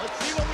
Let's 0.00 0.18
see 0.24 0.32
what 0.32 0.49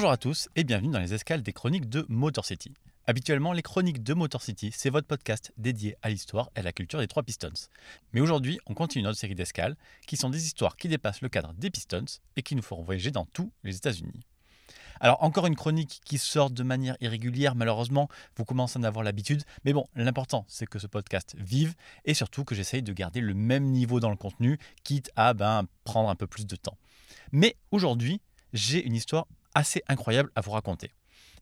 Bonjour 0.00 0.12
à 0.12 0.16
tous 0.16 0.48
et 0.56 0.64
bienvenue 0.64 0.90
dans 0.90 0.98
les 0.98 1.12
escales 1.12 1.42
des 1.42 1.52
chroniques 1.52 1.86
de 1.90 2.06
Motor 2.08 2.46
City. 2.46 2.72
Habituellement, 3.06 3.52
les 3.52 3.60
chroniques 3.60 4.02
de 4.02 4.14
Motor 4.14 4.40
City, 4.40 4.70
c'est 4.74 4.88
votre 4.88 5.06
podcast 5.06 5.52
dédié 5.58 5.94
à 6.00 6.08
l'histoire 6.08 6.48
et 6.56 6.60
à 6.60 6.62
la 6.62 6.72
culture 6.72 7.00
des 7.00 7.06
trois 7.06 7.22
Pistons. 7.22 7.68
Mais 8.14 8.22
aujourd'hui, 8.22 8.58
on 8.64 8.72
continue 8.72 9.04
notre 9.04 9.18
série 9.18 9.34
d'escales 9.34 9.76
qui 10.06 10.16
sont 10.16 10.30
des 10.30 10.46
histoires 10.46 10.76
qui 10.76 10.88
dépassent 10.88 11.20
le 11.20 11.28
cadre 11.28 11.52
des 11.52 11.68
Pistons 11.68 12.06
et 12.36 12.42
qui 12.42 12.56
nous 12.56 12.62
feront 12.62 12.82
voyager 12.82 13.10
dans 13.10 13.26
tous 13.26 13.52
les 13.62 13.76
États-Unis. 13.76 14.24
Alors 15.00 15.22
encore 15.22 15.46
une 15.46 15.54
chronique 15.54 16.00
qui 16.06 16.16
sort 16.16 16.48
de 16.48 16.62
manière 16.62 16.96
irrégulière, 17.02 17.54
malheureusement, 17.54 18.08
vous 18.36 18.46
commencez 18.46 18.78
à 18.78 18.80
en 18.80 18.84
avoir 18.84 19.04
l'habitude, 19.04 19.42
mais 19.66 19.74
bon, 19.74 19.84
l'important 19.94 20.46
c'est 20.48 20.66
que 20.66 20.78
ce 20.78 20.86
podcast 20.86 21.36
vive 21.38 21.74
et 22.06 22.14
surtout 22.14 22.44
que 22.44 22.54
j'essaye 22.54 22.82
de 22.82 22.94
garder 22.94 23.20
le 23.20 23.34
même 23.34 23.64
niveau 23.64 24.00
dans 24.00 24.08
le 24.08 24.16
contenu, 24.16 24.58
quitte 24.82 25.10
à 25.14 25.34
ben, 25.34 25.66
prendre 25.84 26.08
un 26.08 26.16
peu 26.16 26.26
plus 26.26 26.46
de 26.46 26.56
temps. 26.56 26.78
Mais 27.32 27.56
aujourd'hui, 27.70 28.22
j'ai 28.54 28.82
une 28.82 28.94
histoire 28.94 29.26
assez 29.54 29.82
incroyable 29.88 30.30
à 30.34 30.40
vous 30.40 30.50
raconter. 30.50 30.92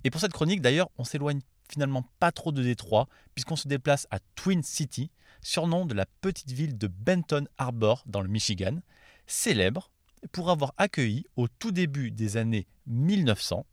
Et 0.04 0.10
pour 0.10 0.20
cette 0.20 0.32
chronique, 0.32 0.60
d'ailleurs, 0.60 0.90
on 0.96 1.04
s'éloigne 1.04 1.40
finalement 1.70 2.04
pas 2.18 2.32
trop 2.32 2.52
de 2.52 2.62
Détroit, 2.62 3.08
puisqu'on 3.34 3.56
se 3.56 3.68
déplace 3.68 4.06
à 4.10 4.18
Twin 4.34 4.62
City, 4.62 5.10
surnom 5.42 5.84
de 5.86 5.94
la 5.94 6.06
petite 6.20 6.50
ville 6.50 6.78
de 6.78 6.86
Benton 6.86 7.46
Harbor 7.58 8.02
dans 8.06 8.20
le 8.20 8.28
Michigan, 8.28 8.78
célèbre 9.26 9.90
pour 10.32 10.50
avoir 10.50 10.72
accueilli 10.78 11.26
au 11.36 11.48
tout 11.48 11.70
début 11.70 12.10
des 12.10 12.36
années 12.36 12.66
1900 12.86 13.66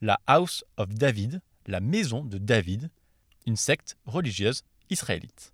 la 0.00 0.18
House 0.26 0.64
of 0.76 0.88
David, 0.88 1.40
la 1.66 1.80
maison 1.80 2.24
de 2.24 2.38
David, 2.38 2.90
une 3.46 3.56
secte 3.56 3.96
religieuse 4.04 4.64
israélite. 4.90 5.52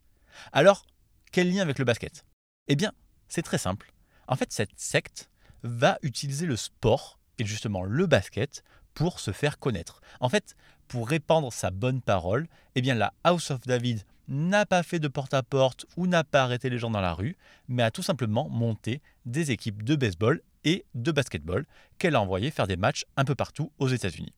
Alors, 0.52 0.86
quel 1.32 1.52
lien 1.52 1.60
avec 1.62 1.78
le 1.78 1.84
basket? 1.84 2.24
Eh 2.66 2.76
bien, 2.76 2.92
c'est 3.28 3.42
très 3.42 3.58
simple. 3.58 3.92
En 4.26 4.36
fait, 4.36 4.52
cette 4.52 4.78
secte 4.78 5.28
va 5.62 5.98
utiliser 6.02 6.46
le 6.46 6.56
sport, 6.56 7.17
et 7.38 7.44
justement 7.44 7.82
le 7.82 8.06
basket, 8.06 8.64
pour 8.94 9.20
se 9.20 9.30
faire 9.30 9.58
connaître. 9.58 10.00
En 10.20 10.28
fait, 10.28 10.56
pour 10.88 11.08
répandre 11.08 11.52
sa 11.52 11.70
bonne 11.70 12.00
parole, 12.00 12.48
eh 12.74 12.80
bien 12.80 12.94
la 12.94 13.12
House 13.22 13.50
of 13.50 13.60
David 13.60 14.02
n'a 14.26 14.66
pas 14.66 14.82
fait 14.82 14.98
de 14.98 15.08
porte-à-porte 15.08 15.86
ou 15.96 16.06
n'a 16.06 16.24
pas 16.24 16.42
arrêté 16.42 16.68
les 16.68 16.78
gens 16.78 16.90
dans 16.90 17.00
la 17.00 17.14
rue, 17.14 17.36
mais 17.68 17.82
a 17.82 17.90
tout 17.90 18.02
simplement 18.02 18.48
monté 18.48 19.00
des 19.24 19.50
équipes 19.50 19.82
de 19.82 19.96
baseball 19.96 20.42
et 20.64 20.84
de 20.94 21.12
basketball 21.12 21.64
qu'elle 21.98 22.14
a 22.14 22.20
envoyé 22.20 22.50
faire 22.50 22.66
des 22.66 22.76
matchs 22.76 23.04
un 23.16 23.24
peu 23.24 23.34
partout 23.34 23.72
aux 23.78 23.88
États-Unis. 23.88 24.34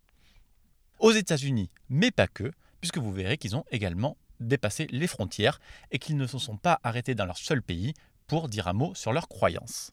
Aux 0.98 1.12
États-Unis, 1.12 1.70
mais 1.88 2.10
pas 2.10 2.28
que, 2.28 2.52
puisque 2.80 2.98
vous 2.98 3.12
verrez 3.12 3.38
qu'ils 3.38 3.56
ont 3.56 3.64
également 3.70 4.16
dépassé 4.38 4.86
les 4.90 5.06
frontières 5.06 5.60
et 5.90 5.98
qu'ils 5.98 6.16
ne 6.16 6.26
se 6.26 6.38
sont 6.38 6.56
pas 6.56 6.80
arrêtés 6.82 7.14
dans 7.14 7.26
leur 7.26 7.38
seul 7.38 7.62
pays 7.62 7.94
pour 8.26 8.48
dire 8.48 8.68
un 8.68 8.72
mot 8.72 8.94
sur 8.94 9.12
leurs 9.12 9.28
croyances. 9.28 9.92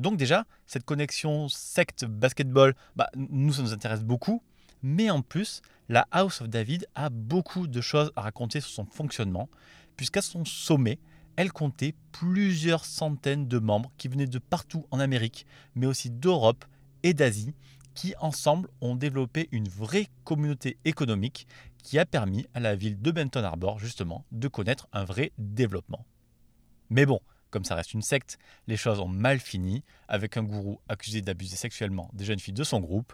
Donc 0.00 0.16
déjà, 0.16 0.46
cette 0.66 0.84
connexion 0.84 1.48
secte 1.48 2.04
basketball, 2.04 2.74
bah, 2.94 3.10
nous, 3.16 3.52
ça 3.52 3.62
nous 3.62 3.72
intéresse 3.72 4.04
beaucoup. 4.04 4.42
Mais 4.82 5.10
en 5.10 5.22
plus, 5.22 5.60
la 5.88 6.06
House 6.12 6.40
of 6.40 6.48
David 6.48 6.86
a 6.94 7.10
beaucoup 7.10 7.66
de 7.66 7.80
choses 7.80 8.12
à 8.14 8.20
raconter 8.20 8.60
sur 8.60 8.70
son 8.70 8.86
fonctionnement, 8.86 9.48
puisqu'à 9.96 10.22
son 10.22 10.44
sommet, 10.44 11.00
elle 11.34 11.52
comptait 11.52 11.94
plusieurs 12.12 12.84
centaines 12.84 13.48
de 13.48 13.58
membres 13.58 13.90
qui 13.96 14.06
venaient 14.08 14.26
de 14.26 14.38
partout 14.38 14.86
en 14.92 15.00
Amérique, 15.00 15.46
mais 15.74 15.86
aussi 15.86 16.10
d'Europe 16.10 16.64
et 17.02 17.12
d'Asie, 17.14 17.54
qui 17.94 18.14
ensemble 18.20 18.68
ont 18.80 18.94
développé 18.94 19.48
une 19.50 19.68
vraie 19.68 20.06
communauté 20.22 20.78
économique 20.84 21.48
qui 21.82 21.98
a 21.98 22.06
permis 22.06 22.46
à 22.54 22.60
la 22.60 22.76
ville 22.76 23.00
de 23.00 23.10
Benton 23.10 23.42
Harbor 23.42 23.80
justement 23.80 24.24
de 24.30 24.46
connaître 24.46 24.86
un 24.92 25.04
vrai 25.04 25.32
développement. 25.38 26.04
Mais 26.90 27.06
bon, 27.06 27.20
comme 27.50 27.64
ça 27.64 27.74
reste 27.74 27.94
une 27.94 28.02
secte, 28.02 28.38
les 28.66 28.76
choses 28.76 29.00
ont 29.00 29.08
mal 29.08 29.40
fini, 29.40 29.82
avec 30.08 30.36
un 30.36 30.42
gourou 30.42 30.80
accusé 30.88 31.22
d'abuser 31.22 31.56
sexuellement 31.56 32.10
des 32.12 32.24
jeunes 32.24 32.40
filles 32.40 32.54
de 32.54 32.64
son 32.64 32.80
groupe, 32.80 33.12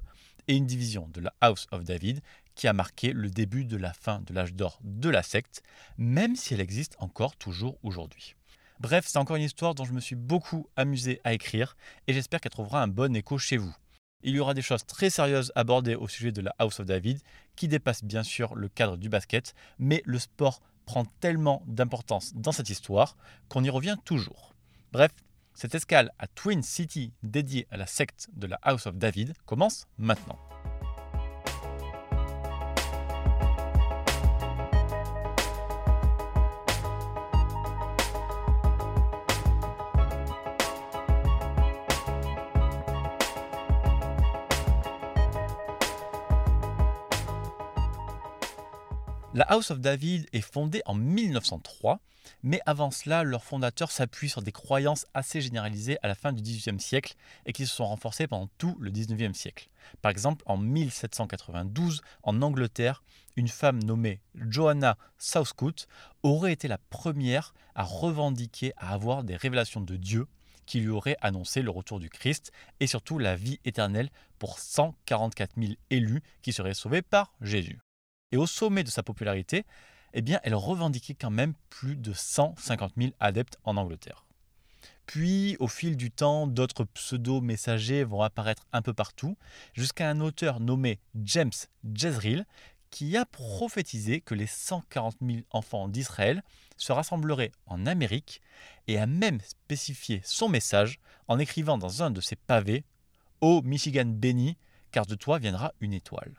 et 0.49 0.57
une 0.57 0.67
division 0.67 1.09
de 1.09 1.21
la 1.21 1.33
House 1.41 1.67
of 1.73 1.85
David 1.85 2.21
qui 2.55 2.69
a 2.69 2.73
marqué 2.73 3.13
le 3.13 3.31
début 3.31 3.65
de 3.65 3.77
la 3.77 3.93
fin 3.93 4.21
de 4.21 4.35
l'âge 4.35 4.55
d'or 4.55 4.79
de 4.83 5.09
la 5.09 5.23
secte, 5.23 5.63
même 5.99 6.37
si 6.37 6.55
elle 6.55 6.61
existe 6.61 6.97
encore 6.99 7.37
toujours 7.37 7.79
aujourd'hui. 7.83 8.35
Bref, 8.81 9.07
c'est 9.09 9.19
encore 9.19 9.37
une 9.37 9.43
histoire 9.43 9.75
dont 9.75 9.85
je 9.85 9.93
me 9.93 10.01
suis 10.01 10.17
beaucoup 10.17 10.69
amusé 10.77 11.21
à 11.25 11.33
écrire, 11.33 11.77
et 12.07 12.13
j'espère 12.13 12.41
qu'elle 12.41 12.53
trouvera 12.53 12.83
un 12.83 12.89
bon 12.89 13.15
écho 13.17 13.39
chez 13.39 13.57
vous. 13.57 13.75
Il 14.23 14.35
y 14.35 14.41
aura 14.41 14.55
des 14.55 14.63
choses 14.63 14.87
très 14.87 15.11
sérieuses 15.11 15.53
abordées 15.55 15.95
au 15.95 16.09
sujet 16.09 16.33
de 16.33 16.41
la 16.41 16.55
House 16.59 16.81
of 16.81 16.87
David, 16.87 17.21
qui 17.57 17.69
dépassent 17.69 18.05
bien 18.05 18.23
sûr 18.23 18.55
le 18.55 18.69
cadre 18.69 18.97
du 18.97 19.09
basket, 19.09 19.55
mais 19.79 20.03
le 20.05 20.19
sport 20.19 20.61
prend 20.87 21.05
tellement 21.21 21.63
d'importance 21.67 22.35
dans 22.35 22.53
cette 22.53 22.71
histoire 22.71 23.17
qu'on 23.49 23.65
y 23.65 23.71
revient 23.71 23.97
toujours. 24.05 24.55
Bref, 24.93 25.13
cette 25.55 25.75
escale 25.75 26.13
à 26.19 26.27
Twin 26.27 26.63
City 26.63 27.13
dédiée 27.23 27.67
à 27.71 27.77
la 27.77 27.87
secte 27.87 28.29
de 28.35 28.47
la 28.47 28.59
House 28.63 28.87
of 28.87 28.97
David 28.97 29.35
commence 29.47 29.87
maintenant. 29.99 30.39
La 49.45 49.57
House 49.57 49.71
of 49.71 49.79
David 49.79 50.27
est 50.33 50.41
fondée 50.41 50.81
en 50.87 50.95
1903, 50.95 52.01
mais 52.43 52.63
avant 52.65 52.91
cela, 52.91 53.25
leurs 53.25 53.45
fondateurs 53.45 53.91
s'appuient 53.91 54.31
sur 54.31 54.41
des 54.41 54.53
croyances 54.53 55.05
assez 55.13 55.43
généralisées 55.43 55.99
à 56.03 56.09
la 56.09 56.15
fin 56.15 56.33
du 56.33 56.41
XVIIIe 56.41 56.81
siècle 56.81 57.15
et 57.45 57.53
qui 57.53 57.67
se 57.67 57.77
sont 57.77 57.85
renforcées 57.85 58.27
pendant 58.27 58.49
tout 58.57 58.75
le 58.81 58.91
XIXe 58.91 59.37
siècle. 59.37 59.69
Par 60.01 60.11
exemple, 60.11 60.43
en 60.47 60.57
1792, 60.57 62.01
en 62.23 62.41
Angleterre, 62.41 63.03
une 63.37 63.49
femme 63.49 63.83
nommée 63.83 64.23
Joanna 64.35 64.97
Southcote 65.19 65.89
aurait 66.23 66.55
été 66.55 66.67
la 66.67 66.79
première 66.79 67.53
à 67.75 67.83
revendiquer 67.83 68.73
à 68.79 68.95
avoir 68.95 69.25
des 69.25 69.37
révélations 69.37 69.83
de 69.83 69.97
Dieu 69.97 70.27
qui 70.65 70.81
lui 70.81 70.89
auraient 70.89 71.19
annoncé 71.21 71.61
le 71.61 71.71
retour 71.71 72.01
du 72.01 72.09
Christ 72.09 72.51
et 72.81 72.87
surtout 72.87 73.19
la 73.19 73.37
vie 73.37 73.61
éternelle 73.67 74.09
pour 74.39 74.59
144 74.59 75.61
000 75.61 75.75
élus 75.91 76.23
qui 76.41 76.55
seraient 76.55 76.73
sauvés 76.73 77.03
par 77.03 77.35
Jésus. 77.43 77.84
Et 78.35 78.37
au 78.37 78.47
sommet 78.47 78.83
de 78.83 78.91
sa 78.91 79.05
popularité, 79.05 79.65
eh 80.13 80.21
bien, 80.21 80.41
elle 80.43 80.57
revendiquait 80.57 81.15
quand 81.15 81.31
même 81.31 81.55
plus 81.71 81.95
de 81.95 82.13
150 82.13 82.95
000 82.97 83.13
adeptes 83.21 83.61
en 83.63 83.77
Angleterre. 83.77 84.27
Puis, 85.07 85.57
au 85.61 85.69
fil 85.69 85.97
du 85.97 86.11
temps, 86.11 86.49
d'autres 86.49 86.83
pseudo-messagers 86.83 88.03
vont 88.03 88.23
apparaître 88.23 88.67
un 88.73 88.83
peu 88.83 88.93
partout, 88.93 89.37
jusqu'à 89.73 90.11
un 90.11 90.19
auteur 90.19 90.59
nommé 90.59 90.99
James 91.23 91.53
Jezreel, 91.95 92.45
qui 92.91 93.17
a 93.17 93.25
prophétisé 93.25 94.21
que 94.21 94.35
les 94.35 94.49
140 94.49 95.15
000 95.23 95.43
enfants 95.53 95.87
d'Israël 95.87 96.43
se 96.77 96.91
rassembleraient 96.91 97.53
en 97.67 97.87
Amérique 97.87 98.41
et 98.89 98.99
a 98.99 99.07
même 99.07 99.39
spécifié 99.43 100.23
son 100.25 100.49
message 100.49 100.99
en 101.29 101.39
écrivant 101.39 101.79
dans 101.79 102.03
un 102.03 102.11
de 102.11 102.21
ses 102.21 102.35
pavés 102.35 102.83
Ô 103.41 103.63
Michigan 103.63 104.07
béni, 104.07 104.57
car 104.91 105.07
de 105.07 105.15
toi 105.15 105.39
viendra 105.39 105.73
une 105.81 105.93
étoile. 105.93 106.35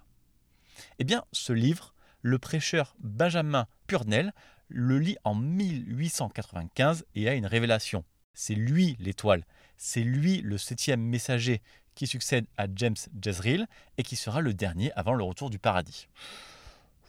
Eh 1.00 1.04
bien, 1.04 1.24
ce 1.32 1.54
livre, 1.54 1.95
le 2.26 2.40
prêcheur 2.40 2.96
Benjamin 3.02 3.68
Purnell 3.86 4.34
le 4.70 4.98
lit 4.98 5.16
en 5.26 5.36
1895 5.36 7.06
et 7.14 7.30
a 7.30 7.36
une 7.36 7.46
révélation. 7.46 8.04
C'est 8.34 8.56
lui 8.56 8.98
l'étoile, 9.00 9.46
c'est 9.78 10.02
lui 10.02 10.42
le 10.42 10.58
septième 10.58 11.02
messager 11.02 11.62
qui 11.94 12.08
succède 12.08 12.48
à 12.58 12.66
James 12.76 12.96
Jezreel 13.22 13.68
et 14.00 14.04
qui 14.04 14.16
sera 14.16 14.42
le 14.42 14.56
dernier 14.56 14.92
avant 14.94 15.14
le 15.14 15.24
retour 15.24 15.52
du 15.52 15.60
paradis. 15.60 16.08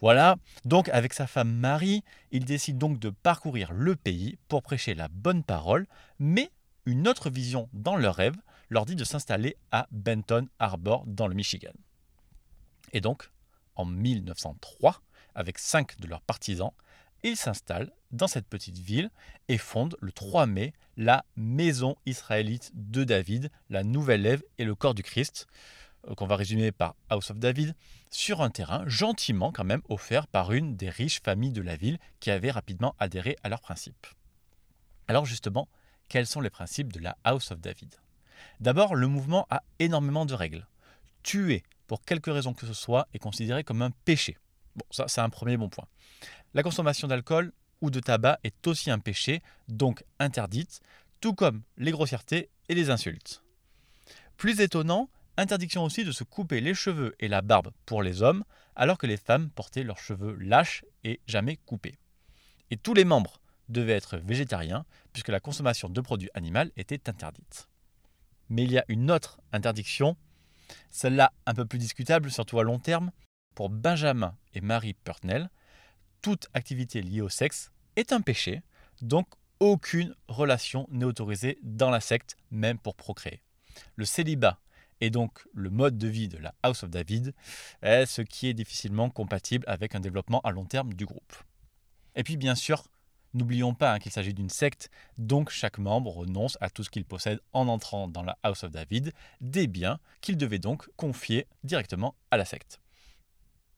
Voilà, 0.02 0.36
donc 0.66 0.90
avec 0.90 1.14
sa 1.14 1.26
femme 1.26 1.50
Marie, 1.50 2.04
il 2.30 2.44
décide 2.44 2.76
donc 2.76 2.98
de 2.98 3.08
parcourir 3.08 3.72
le 3.72 3.96
pays 3.96 4.36
pour 4.48 4.62
prêcher 4.62 4.92
la 4.92 5.08
bonne 5.08 5.42
parole, 5.42 5.86
mais 6.18 6.50
une 6.84 7.08
autre 7.08 7.30
vision 7.30 7.70
dans 7.72 7.96
leur 7.96 8.16
rêve 8.16 8.36
leur 8.68 8.84
dit 8.84 8.96
de 8.96 9.04
s'installer 9.04 9.56
à 9.72 9.86
Benton 9.92 10.46
Harbor 10.58 11.04
dans 11.06 11.26
le 11.26 11.34
Michigan. 11.34 11.72
Et 12.92 13.00
donc, 13.00 13.30
en 13.76 13.86
1903, 13.86 15.00
avec 15.36 15.58
cinq 15.58 16.00
de 16.00 16.08
leurs 16.08 16.22
partisans, 16.22 16.72
ils 17.22 17.36
s'installent 17.36 17.92
dans 18.10 18.26
cette 18.26 18.48
petite 18.48 18.78
ville 18.78 19.10
et 19.48 19.58
fondent 19.58 19.96
le 20.00 20.12
3 20.12 20.46
mai 20.46 20.72
la 20.96 21.24
Maison 21.36 21.96
israélite 22.06 22.70
de 22.74 23.04
David, 23.04 23.50
la 23.70 23.84
Nouvelle 23.84 24.26
Ève 24.26 24.42
et 24.58 24.64
le 24.64 24.74
corps 24.74 24.94
du 24.94 25.02
Christ. 25.02 25.46
euh, 26.08 26.14
qu'on 26.14 26.26
va 26.26 26.36
résumer 26.36 26.72
par 26.72 26.94
House 27.08 27.30
of 27.30 27.38
David, 27.38 27.74
sur 28.10 28.42
un 28.42 28.50
terrain 28.50 28.84
gentiment 28.86 29.50
quand 29.50 29.64
même 29.64 29.82
offert 29.88 30.26
par 30.26 30.52
une 30.52 30.76
des 30.76 30.88
riches 30.88 31.20
familles 31.20 31.52
de 31.52 31.62
la 31.62 31.76
ville 31.76 31.98
qui 32.20 32.30
avait 32.30 32.50
rapidement 32.50 32.94
adhéré 32.98 33.36
à 33.42 33.48
leurs 33.48 33.60
principes. 33.60 34.06
Alors 35.08 35.26
justement, 35.26 35.68
quels 36.08 36.26
sont 36.26 36.40
les 36.40 36.50
principes 36.50 36.92
de 36.92 37.00
la 37.00 37.16
House 37.24 37.50
of 37.50 37.60
David? 37.60 37.94
D'abord, 38.60 38.94
le 38.94 39.08
mouvement 39.08 39.46
a 39.50 39.62
énormément 39.78 40.26
de 40.26 40.34
règles. 40.34 40.66
Tuer, 41.22 41.64
pour 41.86 42.02
quelque 42.02 42.30
raison 42.30 42.54
que 42.54 42.66
ce 42.66 42.74
soit, 42.74 43.08
est 43.12 43.18
considéré 43.18 43.64
comme 43.64 43.82
un 43.82 43.90
péché. 44.04 44.36
Bon, 44.76 44.84
ça 44.90 45.08
c'est 45.08 45.20
un 45.20 45.30
premier 45.30 45.56
bon 45.56 45.68
point. 45.68 45.86
La 46.54 46.62
consommation 46.62 47.08
d'alcool 47.08 47.52
ou 47.80 47.90
de 47.90 48.00
tabac 48.00 48.38
est 48.44 48.66
aussi 48.66 48.90
un 48.90 48.98
péché, 48.98 49.42
donc 49.68 50.04
interdite, 50.18 50.80
tout 51.20 51.34
comme 51.34 51.62
les 51.76 51.90
grossièretés 51.90 52.50
et 52.68 52.74
les 52.74 52.90
insultes. 52.90 53.42
Plus 54.36 54.60
étonnant, 54.60 55.08
interdiction 55.36 55.84
aussi 55.84 56.04
de 56.04 56.12
se 56.12 56.24
couper 56.24 56.60
les 56.60 56.74
cheveux 56.74 57.14
et 57.20 57.28
la 57.28 57.42
barbe 57.42 57.72
pour 57.84 58.02
les 58.02 58.22
hommes, 58.22 58.44
alors 58.74 58.98
que 58.98 59.06
les 59.06 59.16
femmes 59.16 59.50
portaient 59.50 59.82
leurs 59.82 59.98
cheveux 59.98 60.36
lâches 60.36 60.84
et 61.04 61.20
jamais 61.26 61.56
coupés. 61.56 61.98
Et 62.70 62.76
tous 62.76 62.94
les 62.94 63.04
membres 63.04 63.40
devaient 63.68 63.94
être 63.94 64.18
végétariens, 64.18 64.84
puisque 65.12 65.28
la 65.28 65.40
consommation 65.40 65.88
de 65.88 66.00
produits 66.00 66.30
animaux 66.34 66.70
était 66.76 67.08
interdite. 67.08 67.68
Mais 68.48 68.64
il 68.64 68.72
y 68.72 68.78
a 68.78 68.84
une 68.88 69.10
autre 69.10 69.40
interdiction, 69.52 70.16
celle-là 70.90 71.32
un 71.46 71.54
peu 71.54 71.64
plus 71.64 71.78
discutable, 71.78 72.30
surtout 72.30 72.60
à 72.60 72.62
long 72.62 72.78
terme. 72.78 73.10
Pour 73.56 73.70
Benjamin 73.70 74.36
et 74.52 74.60
Marie 74.60 74.92
Purtnell, 74.92 75.48
toute 76.20 76.46
activité 76.52 77.00
liée 77.00 77.22
au 77.22 77.30
sexe 77.30 77.72
est 77.96 78.12
un 78.12 78.20
péché, 78.20 78.62
donc 79.00 79.26
aucune 79.60 80.14
relation 80.28 80.86
n'est 80.90 81.06
autorisée 81.06 81.58
dans 81.62 81.88
la 81.88 82.00
secte, 82.00 82.36
même 82.50 82.78
pour 82.78 82.96
procréer. 82.96 83.40
Le 83.94 84.04
célibat 84.04 84.60
est 85.00 85.08
donc 85.08 85.42
le 85.54 85.70
mode 85.70 85.96
de 85.96 86.06
vie 86.06 86.28
de 86.28 86.36
la 86.36 86.54
House 86.62 86.82
of 86.82 86.90
David, 86.90 87.32
est 87.80 88.04
ce 88.04 88.20
qui 88.20 88.46
est 88.46 88.52
difficilement 88.52 89.08
compatible 89.08 89.64
avec 89.68 89.94
un 89.94 90.00
développement 90.00 90.40
à 90.40 90.50
long 90.50 90.66
terme 90.66 90.92
du 90.92 91.06
groupe. 91.06 91.34
Et 92.14 92.24
puis 92.24 92.36
bien 92.36 92.56
sûr, 92.56 92.84
n'oublions 93.32 93.72
pas 93.72 93.94
hein, 93.94 93.98
qu'il 94.00 94.12
s'agit 94.12 94.34
d'une 94.34 94.50
secte, 94.50 94.90
donc 95.16 95.48
chaque 95.48 95.78
membre 95.78 96.14
renonce 96.14 96.58
à 96.60 96.68
tout 96.68 96.84
ce 96.84 96.90
qu'il 96.90 97.06
possède 97.06 97.40
en 97.54 97.68
entrant 97.68 98.06
dans 98.06 98.22
la 98.22 98.36
House 98.42 98.64
of 98.64 98.72
David, 98.72 99.14
des 99.40 99.66
biens 99.66 99.98
qu'il 100.20 100.36
devait 100.36 100.58
donc 100.58 100.90
confier 100.98 101.46
directement 101.64 102.14
à 102.30 102.36
la 102.36 102.44
secte. 102.44 102.80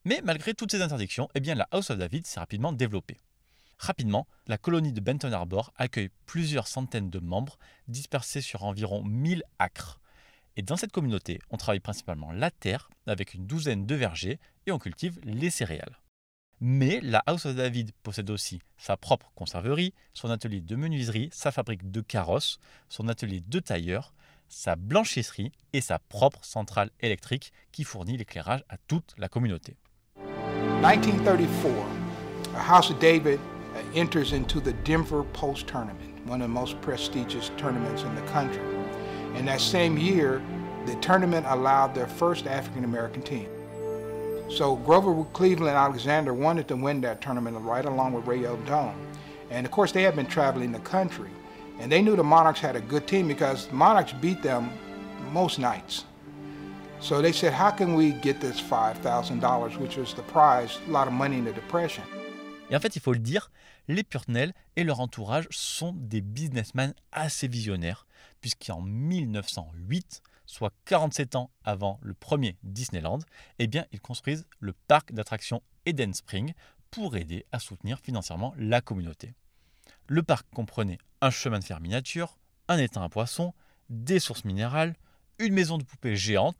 Mais 0.08 0.22
malgré 0.24 0.54
toutes 0.54 0.70
ces 0.70 0.80
interdictions, 0.80 1.28
eh 1.34 1.40
bien 1.40 1.54
la 1.54 1.68
House 1.70 1.90
of 1.90 1.98
David 1.98 2.26
s'est 2.26 2.40
rapidement 2.40 2.72
développée. 2.72 3.20
Rapidement, 3.76 4.26
la 4.46 4.56
colonie 4.56 4.94
de 4.94 5.02
Benton 5.02 5.34
Harbor 5.34 5.70
accueille 5.76 6.08
plusieurs 6.24 6.66
centaines 6.66 7.10
de 7.10 7.18
membres 7.18 7.58
dispersés 7.88 8.40
sur 8.40 8.64
environ 8.64 9.04
1000 9.04 9.42
acres. 9.58 10.00
Et 10.56 10.62
dans 10.62 10.78
cette 10.78 10.92
communauté, 10.92 11.40
on 11.50 11.58
travaille 11.58 11.80
principalement 11.80 12.32
la 12.32 12.50
terre 12.50 12.88
avec 13.06 13.34
une 13.34 13.46
douzaine 13.46 13.84
de 13.84 13.94
vergers 13.94 14.40
et 14.64 14.72
on 14.72 14.78
cultive 14.78 15.20
les 15.24 15.50
céréales. 15.50 16.00
Mais 16.58 17.02
la 17.02 17.22
House 17.26 17.44
of 17.44 17.56
David 17.56 17.92
possède 18.02 18.30
aussi 18.30 18.62
sa 18.78 18.96
propre 18.96 19.30
conserverie, 19.34 19.92
son 20.14 20.30
atelier 20.30 20.62
de 20.62 20.74
menuiserie, 20.74 21.28
sa 21.34 21.52
fabrique 21.52 21.90
de 21.90 22.00
carrosses, 22.00 22.60
son 22.88 23.08
atelier 23.08 23.42
de 23.46 23.60
tailleur, 23.60 24.14
sa 24.48 24.74
blanchisserie 24.74 25.52
et 25.74 25.82
sa 25.82 25.98
propre 25.98 26.42
centrale 26.46 26.92
électrique 27.00 27.52
qui 27.72 27.84
fournit 27.84 28.16
l'éclairage 28.16 28.64
à 28.70 28.78
toute 28.78 29.14
la 29.18 29.28
communauté. 29.28 29.76
1934, 30.80 31.86
a 32.54 32.62
House 32.62 32.88
of 32.88 33.00
David 33.00 33.40
uh, 33.74 33.80
enters 33.96 34.32
into 34.32 34.60
the 34.60 34.72
Denver 34.84 35.24
Post 35.24 35.66
Tournament, 35.66 36.24
one 36.24 36.40
of 36.40 36.48
the 36.48 36.54
most 36.54 36.80
prestigious 36.80 37.50
tournaments 37.56 38.04
in 38.04 38.14
the 38.14 38.22
country. 38.28 38.62
And 39.34 39.48
that 39.48 39.60
same 39.60 39.98
year, 39.98 40.40
the 40.86 40.94
tournament 41.00 41.46
allowed 41.48 41.96
their 41.96 42.06
first 42.06 42.46
African 42.46 42.84
American 42.84 43.22
team. 43.22 43.48
So 44.48 44.76
Grover 44.76 45.24
Cleveland 45.32 45.76
Alexander 45.76 46.32
wanted 46.32 46.68
to 46.68 46.76
win 46.76 47.00
that 47.00 47.20
tournament 47.20 47.56
right 47.58 47.84
along 47.84 48.12
with 48.12 48.28
Ray 48.28 48.42
Odom. 48.42 48.94
And 49.50 49.66
of 49.66 49.72
course, 49.72 49.90
they 49.90 50.04
had 50.04 50.14
been 50.14 50.26
traveling 50.26 50.70
the 50.70 50.78
country. 50.78 51.30
And 51.80 51.90
they 51.90 52.02
knew 52.02 52.14
the 52.14 52.22
Monarchs 52.22 52.60
had 52.60 52.76
a 52.76 52.80
good 52.80 53.08
team 53.08 53.26
because 53.26 53.66
the 53.66 53.74
Monarchs 53.74 54.12
beat 54.12 54.44
them 54.44 54.70
most 55.32 55.58
nights. 55.58 56.04
So 57.00 57.22
they 57.22 57.32
said, 57.32 57.52
how 57.52 57.70
can 57.70 57.94
we 57.94 58.12
get 58.12 58.40
this 58.40 58.60
$5,000, 58.60 59.78
which 59.78 59.96
was 59.96 60.14
the 60.14 60.22
prize, 60.22 60.80
a 60.88 60.90
lot 60.90 61.06
of 61.06 61.12
money 61.12 61.38
in 61.38 61.44
the 61.44 61.54
Depression? 61.54 62.02
Et 62.70 62.76
en 62.76 62.80
fait, 62.80 62.96
il 62.96 63.00
faut 63.00 63.12
le 63.12 63.20
dire, 63.20 63.50
les 63.86 64.02
Purtnell 64.02 64.52
et 64.76 64.82
leur 64.82 65.00
entourage 65.00 65.46
sont 65.50 65.92
des 65.94 66.20
businessmen 66.20 66.92
assez 67.12 67.46
visionnaires, 67.46 68.06
puisqu'en 68.40 68.82
1908, 68.82 70.22
soit 70.44 70.72
47 70.86 71.36
ans 71.36 71.50
avant 71.64 72.00
le 72.02 72.14
premier 72.14 72.56
Disneyland, 72.64 73.20
eh 73.60 73.68
bien, 73.68 73.86
ils 73.92 74.00
construisent 74.00 74.44
le 74.58 74.72
parc 74.88 75.12
d'attractions 75.12 75.62
Eden 75.86 76.12
Spring 76.12 76.52
pour 76.90 77.16
aider 77.16 77.46
à 77.52 77.60
soutenir 77.60 78.00
financièrement 78.00 78.54
la 78.58 78.80
communauté. 78.80 79.34
Le 80.08 80.22
parc 80.24 80.46
comprenait 80.52 80.98
un 81.20 81.30
chemin 81.30 81.60
de 81.60 81.64
fer 81.64 81.80
miniature, 81.80 82.38
un 82.66 82.78
étang 82.78 83.02
à 83.02 83.08
poissons, 83.08 83.54
des 83.88 84.18
sources 84.18 84.44
minérales, 84.44 84.96
une 85.38 85.54
maison 85.54 85.78
de 85.78 85.84
poupées 85.84 86.16
géante, 86.16 86.56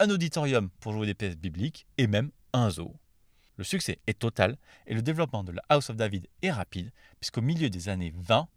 un 0.00 0.10
auditorium 0.10 0.70
pour 0.80 0.92
jouer 0.92 1.06
des 1.06 1.14
pièces 1.14 1.36
bibliques 1.36 1.86
et 1.98 2.06
même 2.06 2.30
un 2.52 2.70
zoo. 2.70 2.94
Le 3.56 3.64
succès 3.64 3.98
est 4.06 4.18
total 4.18 4.56
et 4.86 4.94
le 4.94 5.02
développement 5.02 5.42
de 5.42 5.52
la 5.52 5.62
House 5.68 5.90
of 5.90 5.96
David 5.96 6.28
est 6.42 6.52
rapide 6.52 6.92
puisqu'au 7.18 7.40
milieu 7.40 7.68
des 7.68 7.88
années 7.88 8.14
20, 8.16 8.48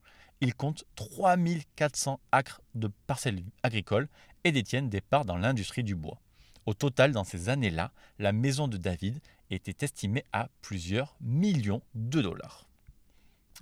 ils 0.42 0.54
comptent 0.54 0.84
3400 0.96 2.20
acres 2.32 2.62
de 2.76 2.90
parcelles 3.08 3.44
agricoles 3.64 4.08
et 4.44 4.52
détiennent 4.52 4.90
des 4.90 5.02
parts 5.02 5.26
dans 5.26 5.38
l'industrie 5.38 5.84
du 5.84 5.96
bois. 5.96 6.22
Au 6.68 6.76
total, 6.76 7.12
dans 7.12 7.24
ces 7.24 7.50
années-là, 7.50 7.92
la 8.20 8.32
maison 8.32 8.68
de 8.68 8.78
David 8.78 9.20
était 9.50 9.84
estimée 9.84 10.24
à 10.32 10.50
plusieurs 10.62 11.16
millions 11.22 11.82
de 11.96 12.22
dollars. 12.22 12.68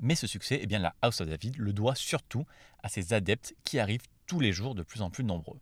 Mais 0.02 0.16
ce 0.16 0.28
succès, 0.28 0.60
eh 0.62 0.68
bien, 0.68 0.80
la 0.80 0.96
House 1.02 1.22
of 1.22 1.30
David 1.30 1.58
le 1.58 1.72
doit 1.72 1.96
surtout 1.96 2.46
à 2.84 2.90
ses 2.90 3.14
adeptes 3.14 3.56
qui 3.64 3.80
arrivent 3.80 4.08
tous 4.28 4.42
les 4.42 4.52
jours 4.52 4.76
de 4.76 4.84
plus 4.84 5.02
en 5.02 5.10
plus 5.10 5.24
nombreux. 5.24 5.60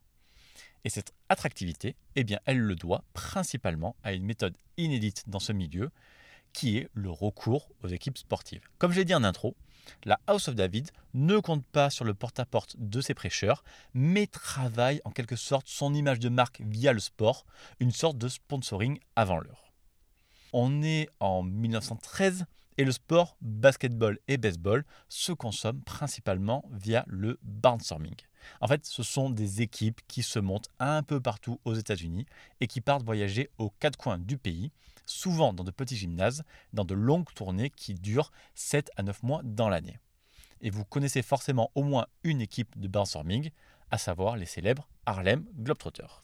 Et 0.87 0.89
cette 0.89 1.13
attractivité, 1.27 1.97
eh 2.15 2.25
elle 2.45 2.59
le 2.59 2.73
doit 2.77 3.03
principalement 3.11 3.97
à 4.03 4.13
une 4.13 4.23
méthode 4.23 4.55
inédite 4.77 5.25
dans 5.27 5.41
ce 5.41 5.51
milieu, 5.51 5.91
qui 6.53 6.77
est 6.77 6.87
le 6.93 7.09
recours 7.09 7.67
aux 7.83 7.89
équipes 7.89 8.17
sportives. 8.17 8.61
Comme 8.77 8.93
je 8.93 8.99
l'ai 8.99 9.03
dit 9.03 9.13
en 9.13 9.25
intro, 9.25 9.57
la 10.05 10.17
House 10.27 10.47
of 10.47 10.55
David 10.55 10.91
ne 11.13 11.39
compte 11.39 11.65
pas 11.65 11.89
sur 11.89 12.05
le 12.05 12.13
porte-à-porte 12.13 12.77
de 12.79 13.01
ses 13.01 13.13
prêcheurs, 13.13 13.65
mais 13.93 14.27
travaille 14.27 15.01
en 15.03 15.11
quelque 15.11 15.35
sorte 15.35 15.67
son 15.67 15.93
image 15.93 16.19
de 16.19 16.29
marque 16.29 16.61
via 16.61 16.93
le 16.93 17.01
sport, 17.01 17.45
une 17.81 17.91
sorte 17.91 18.17
de 18.17 18.29
sponsoring 18.29 18.97
avant 19.17 19.39
l'heure. 19.39 19.73
On 20.53 20.83
est 20.83 21.09
en 21.19 21.43
1913 21.43 22.45
et 22.77 22.85
le 22.85 22.93
sport, 22.93 23.35
basketball 23.41 24.19
et 24.29 24.37
baseball, 24.37 24.85
se 25.09 25.33
consomment 25.33 25.81
principalement 25.81 26.63
via 26.71 27.03
le 27.09 27.39
barnstorming. 27.43 28.15
En 28.61 28.67
fait, 28.67 28.85
ce 28.85 29.03
sont 29.03 29.29
des 29.29 29.61
équipes 29.61 30.01
qui 30.07 30.23
se 30.23 30.39
montent 30.39 30.69
un 30.79 31.03
peu 31.03 31.19
partout 31.19 31.59
aux 31.65 31.73
États-Unis 31.73 32.25
et 32.61 32.67
qui 32.67 32.81
partent 32.81 33.03
voyager 33.03 33.49
aux 33.57 33.69
quatre 33.69 33.97
coins 33.97 34.17
du 34.17 34.37
pays, 34.37 34.71
souvent 35.05 35.53
dans 35.53 35.63
de 35.63 35.71
petits 35.71 35.97
gymnases, 35.97 36.43
dans 36.73 36.85
de 36.85 36.93
longues 36.93 37.31
tournées 37.33 37.69
qui 37.69 37.93
durent 37.93 38.31
7 38.55 38.91
à 38.97 39.03
9 39.03 39.23
mois 39.23 39.41
dans 39.43 39.69
l'année. 39.69 39.99
Et 40.61 40.69
vous 40.69 40.85
connaissez 40.85 41.21
forcément 41.21 41.71
au 41.75 41.83
moins 41.83 42.07
une 42.23 42.41
équipe 42.41 42.77
de 42.79 42.87
barnstorming, 42.87 43.51
à 43.91 43.97
savoir 43.97 44.35
les 44.35 44.45
célèbres 44.45 44.87
Harlem 45.05 45.45
Globetrotters. 45.55 46.23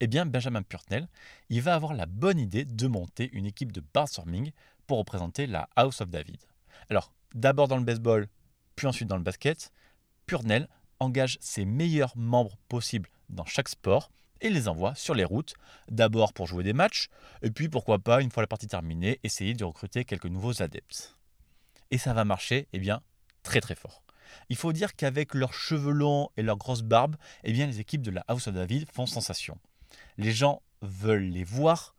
Eh 0.00 0.06
bien, 0.06 0.26
Benjamin 0.26 0.62
Purtnell, 0.62 1.08
il 1.48 1.62
va 1.62 1.74
avoir 1.74 1.94
la 1.94 2.06
bonne 2.06 2.38
idée 2.38 2.64
de 2.64 2.86
monter 2.86 3.30
une 3.32 3.46
équipe 3.46 3.72
de 3.72 3.82
barnstorming 3.94 4.52
pour 4.86 4.98
représenter 4.98 5.46
la 5.46 5.68
House 5.74 6.02
of 6.02 6.10
David. 6.10 6.38
Alors, 6.90 7.12
d'abord 7.34 7.66
dans 7.66 7.78
le 7.78 7.84
baseball, 7.84 8.28
puis 8.76 8.86
ensuite 8.86 9.08
dans 9.08 9.16
le 9.16 9.22
basket, 9.22 9.72
Purnell 10.26 10.68
engage 11.00 11.38
ses 11.40 11.64
meilleurs 11.64 12.16
membres 12.16 12.56
possibles 12.68 13.10
dans 13.28 13.44
chaque 13.44 13.68
sport 13.68 14.10
et 14.40 14.50
les 14.50 14.68
envoie 14.68 14.94
sur 14.94 15.14
les 15.14 15.24
routes, 15.24 15.54
d'abord 15.90 16.32
pour 16.32 16.46
jouer 16.46 16.62
des 16.62 16.72
matchs, 16.72 17.08
et 17.42 17.50
puis 17.50 17.68
pourquoi 17.68 17.98
pas, 17.98 18.20
une 18.22 18.30
fois 18.30 18.42
la 18.42 18.46
partie 18.46 18.66
terminée, 18.66 19.18
essayer 19.22 19.54
de 19.54 19.64
recruter 19.64 20.04
quelques 20.04 20.26
nouveaux 20.26 20.62
adeptes. 20.62 21.16
Et 21.90 21.98
ça 21.98 22.12
va 22.12 22.24
marcher, 22.24 22.68
eh 22.72 22.78
bien, 22.78 23.00
très 23.42 23.60
très 23.60 23.74
fort. 23.74 24.02
Il 24.48 24.56
faut 24.56 24.72
dire 24.72 24.94
qu'avec 24.94 25.34
leurs 25.34 25.54
cheveux 25.54 25.92
longs 25.92 26.28
et 26.36 26.42
leurs 26.42 26.56
grosses 26.56 26.82
barbes, 26.82 27.16
eh 27.44 27.52
bien, 27.52 27.66
les 27.66 27.80
équipes 27.80 28.02
de 28.02 28.10
la 28.10 28.24
House 28.28 28.48
of 28.48 28.54
David 28.54 28.88
font 28.92 29.06
sensation. 29.06 29.58
Les 30.18 30.32
gens 30.32 30.62
veulent 30.82 31.30
les 31.30 31.44
voir, 31.44 31.94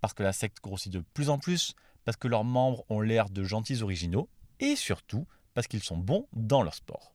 parce 0.00 0.12
que 0.12 0.22
la 0.22 0.32
secte 0.32 0.58
grossit 0.62 0.92
de 0.92 1.00
plus 1.14 1.30
en 1.30 1.38
plus, 1.38 1.74
parce 2.04 2.16
que 2.16 2.28
leurs 2.28 2.44
membres 2.44 2.84
ont 2.88 3.00
l'air 3.00 3.30
de 3.30 3.44
gentils 3.44 3.82
originaux, 3.82 4.28
et 4.60 4.76
surtout 4.76 5.26
parce 5.54 5.66
qu'ils 5.66 5.82
sont 5.82 5.96
bons 5.96 6.26
dans 6.32 6.62
leur 6.62 6.74
sport. 6.74 7.14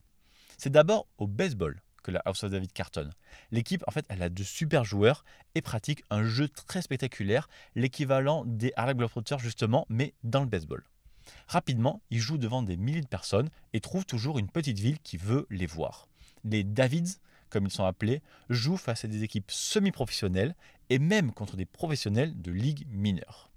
C'est 0.57 0.72
d'abord 0.72 1.07
au 1.17 1.27
baseball 1.27 1.81
que 2.03 2.12
la 2.12 2.22
House 2.25 2.43
of 2.43 2.51
David 2.51 2.74
cartonne. 2.74 3.13
L'équipe, 3.51 3.83
en 3.88 3.91
fait, 3.91 4.05
elle 4.10 4.22
a 4.22 4.29
de 4.29 4.43
super 4.43 4.83
joueurs 4.83 5.24
et 5.55 5.62
pratique 5.62 6.03
un 6.10 6.24
jeu 6.24 6.50
très 6.50 6.81
spectaculaire, 6.81 7.48
l'équivalent 7.75 8.43
des 8.45 8.74
Harlem 8.75 8.98
Globetrotters 8.98 9.39
justement, 9.39 9.86
mais 9.89 10.13
dans 10.24 10.41
le 10.41 10.48
baseball. 10.48 10.83
Rapidement, 11.48 12.01
ils 12.10 12.19
jouent 12.19 12.38
devant 12.38 12.62
des 12.62 12.77
milliers 12.77 13.01
de 13.01 13.07
personnes 13.07 13.50
et 13.72 13.79
trouvent 13.79 14.05
toujours 14.05 14.38
une 14.38 14.50
petite 14.50 14.79
ville 14.79 15.00
qui 15.00 15.17
veut 15.17 15.48
les 15.50 15.65
voir. 15.65 16.10
Les 16.43 16.63
Davids, 16.63 17.19
comme 17.50 17.65
ils 17.65 17.72
sont 17.72 17.86
appelés, 17.86 18.22
jouent 18.50 18.77
face 18.77 19.05
à 19.05 19.07
des 19.07 19.24
équipes 19.24 19.50
semi-professionnelles 19.50 20.55
et 20.89 21.00
même 21.00 21.31
contre 21.31 21.55
des 21.55 21.65
professionnels 21.65 22.39
de 22.41 22.51
ligues 22.51 22.86
mineures. 22.89 23.50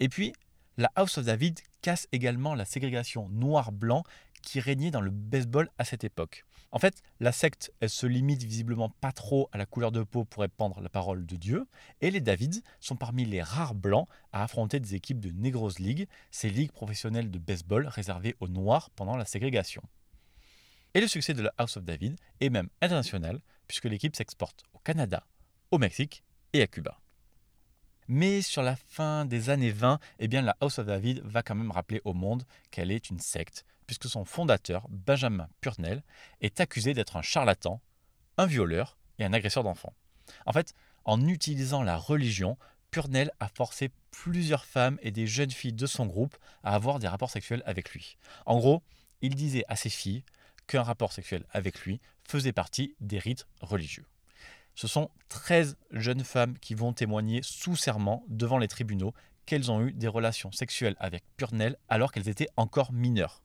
Et 0.00 0.08
puis, 0.08 0.32
la 0.76 0.90
House 0.96 1.18
of 1.18 1.26
David 1.26 1.60
casse 1.82 2.08
également 2.12 2.54
la 2.54 2.64
ségrégation 2.64 3.28
noir-blanc 3.28 4.04
qui 4.40 4.60
régnait 4.60 4.90
dans 4.90 5.00
le 5.00 5.10
baseball 5.10 5.70
à 5.78 5.84
cette 5.84 6.04
époque. 6.04 6.44
En 6.70 6.78
fait, 6.78 7.02
la 7.18 7.32
secte, 7.32 7.72
elle 7.80 7.88
se 7.88 8.06
limite 8.06 8.42
visiblement 8.42 8.90
pas 8.90 9.12
trop 9.12 9.48
à 9.52 9.58
la 9.58 9.64
couleur 9.64 9.90
de 9.90 10.02
peau 10.02 10.24
pour 10.24 10.42
répandre 10.42 10.80
la 10.80 10.90
parole 10.90 11.24
de 11.24 11.36
Dieu, 11.36 11.66
et 12.02 12.10
les 12.10 12.20
Davids 12.20 12.62
sont 12.78 12.96
parmi 12.96 13.24
les 13.24 13.42
rares 13.42 13.74
blancs 13.74 14.06
à 14.32 14.42
affronter 14.42 14.78
des 14.78 14.94
équipes 14.94 15.20
de 15.20 15.30
Negros 15.30 15.70
League, 15.78 16.08
ces 16.30 16.50
ligues 16.50 16.72
professionnelles 16.72 17.30
de 17.30 17.38
baseball 17.38 17.86
réservées 17.86 18.36
aux 18.40 18.48
Noirs 18.48 18.90
pendant 18.90 19.16
la 19.16 19.24
ségrégation. 19.24 19.82
Et 20.94 21.00
le 21.00 21.08
succès 21.08 21.32
de 21.32 21.42
la 21.42 21.52
House 21.56 21.76
of 21.78 21.84
David 21.84 22.16
est 22.40 22.50
même 22.50 22.68
international, 22.82 23.40
puisque 23.66 23.84
l'équipe 23.84 24.16
s'exporte 24.16 24.64
au 24.74 24.78
Canada, 24.78 25.26
au 25.70 25.78
Mexique 25.78 26.22
et 26.52 26.62
à 26.62 26.66
Cuba. 26.66 27.00
Mais 28.08 28.40
sur 28.40 28.62
la 28.62 28.74
fin 28.74 29.26
des 29.26 29.50
années 29.50 29.70
20, 29.70 30.00
eh 30.18 30.28
bien, 30.28 30.40
la 30.40 30.56
House 30.60 30.78
of 30.78 30.86
David 30.86 31.20
va 31.24 31.42
quand 31.42 31.54
même 31.54 31.70
rappeler 31.70 32.00
au 32.04 32.14
monde 32.14 32.44
qu'elle 32.70 32.90
est 32.90 33.10
une 33.10 33.20
secte, 33.20 33.66
puisque 33.86 34.08
son 34.08 34.24
fondateur, 34.24 34.86
Benjamin 34.88 35.48
Purnell, 35.60 36.02
est 36.40 36.58
accusé 36.60 36.94
d'être 36.94 37.18
un 37.18 37.22
charlatan, 37.22 37.82
un 38.38 38.46
violeur 38.46 38.96
et 39.18 39.26
un 39.26 39.34
agresseur 39.34 39.62
d'enfants. 39.62 39.92
En 40.46 40.54
fait, 40.54 40.72
en 41.04 41.26
utilisant 41.26 41.82
la 41.82 41.98
religion, 41.98 42.56
Purnell 42.90 43.30
a 43.40 43.48
forcé 43.48 43.90
plusieurs 44.10 44.64
femmes 44.64 44.98
et 45.02 45.10
des 45.10 45.26
jeunes 45.26 45.50
filles 45.50 45.74
de 45.74 45.86
son 45.86 46.06
groupe 46.06 46.36
à 46.64 46.74
avoir 46.74 47.00
des 47.00 47.08
rapports 47.08 47.30
sexuels 47.30 47.62
avec 47.66 47.90
lui. 47.90 48.16
En 48.46 48.58
gros, 48.58 48.82
il 49.20 49.34
disait 49.34 49.64
à 49.68 49.76
ses 49.76 49.90
filles 49.90 50.24
qu'un 50.66 50.82
rapport 50.82 51.12
sexuel 51.12 51.44
avec 51.50 51.80
lui 51.80 52.00
faisait 52.26 52.52
partie 52.52 52.94
des 53.00 53.18
rites 53.18 53.46
religieux. 53.60 54.06
Ce 54.78 54.86
sont 54.86 55.10
13 55.28 55.76
jeunes 55.90 56.22
femmes 56.22 56.56
qui 56.56 56.76
vont 56.76 56.92
témoigner 56.92 57.40
sous 57.42 57.74
serment 57.74 58.24
devant 58.28 58.58
les 58.58 58.68
tribunaux 58.68 59.12
qu'elles 59.44 59.72
ont 59.72 59.84
eu 59.84 59.92
des 59.92 60.06
relations 60.06 60.52
sexuelles 60.52 60.94
avec 61.00 61.24
Purnell 61.36 61.76
alors 61.88 62.12
qu'elles 62.12 62.28
étaient 62.28 62.46
encore 62.56 62.92
mineures. 62.92 63.42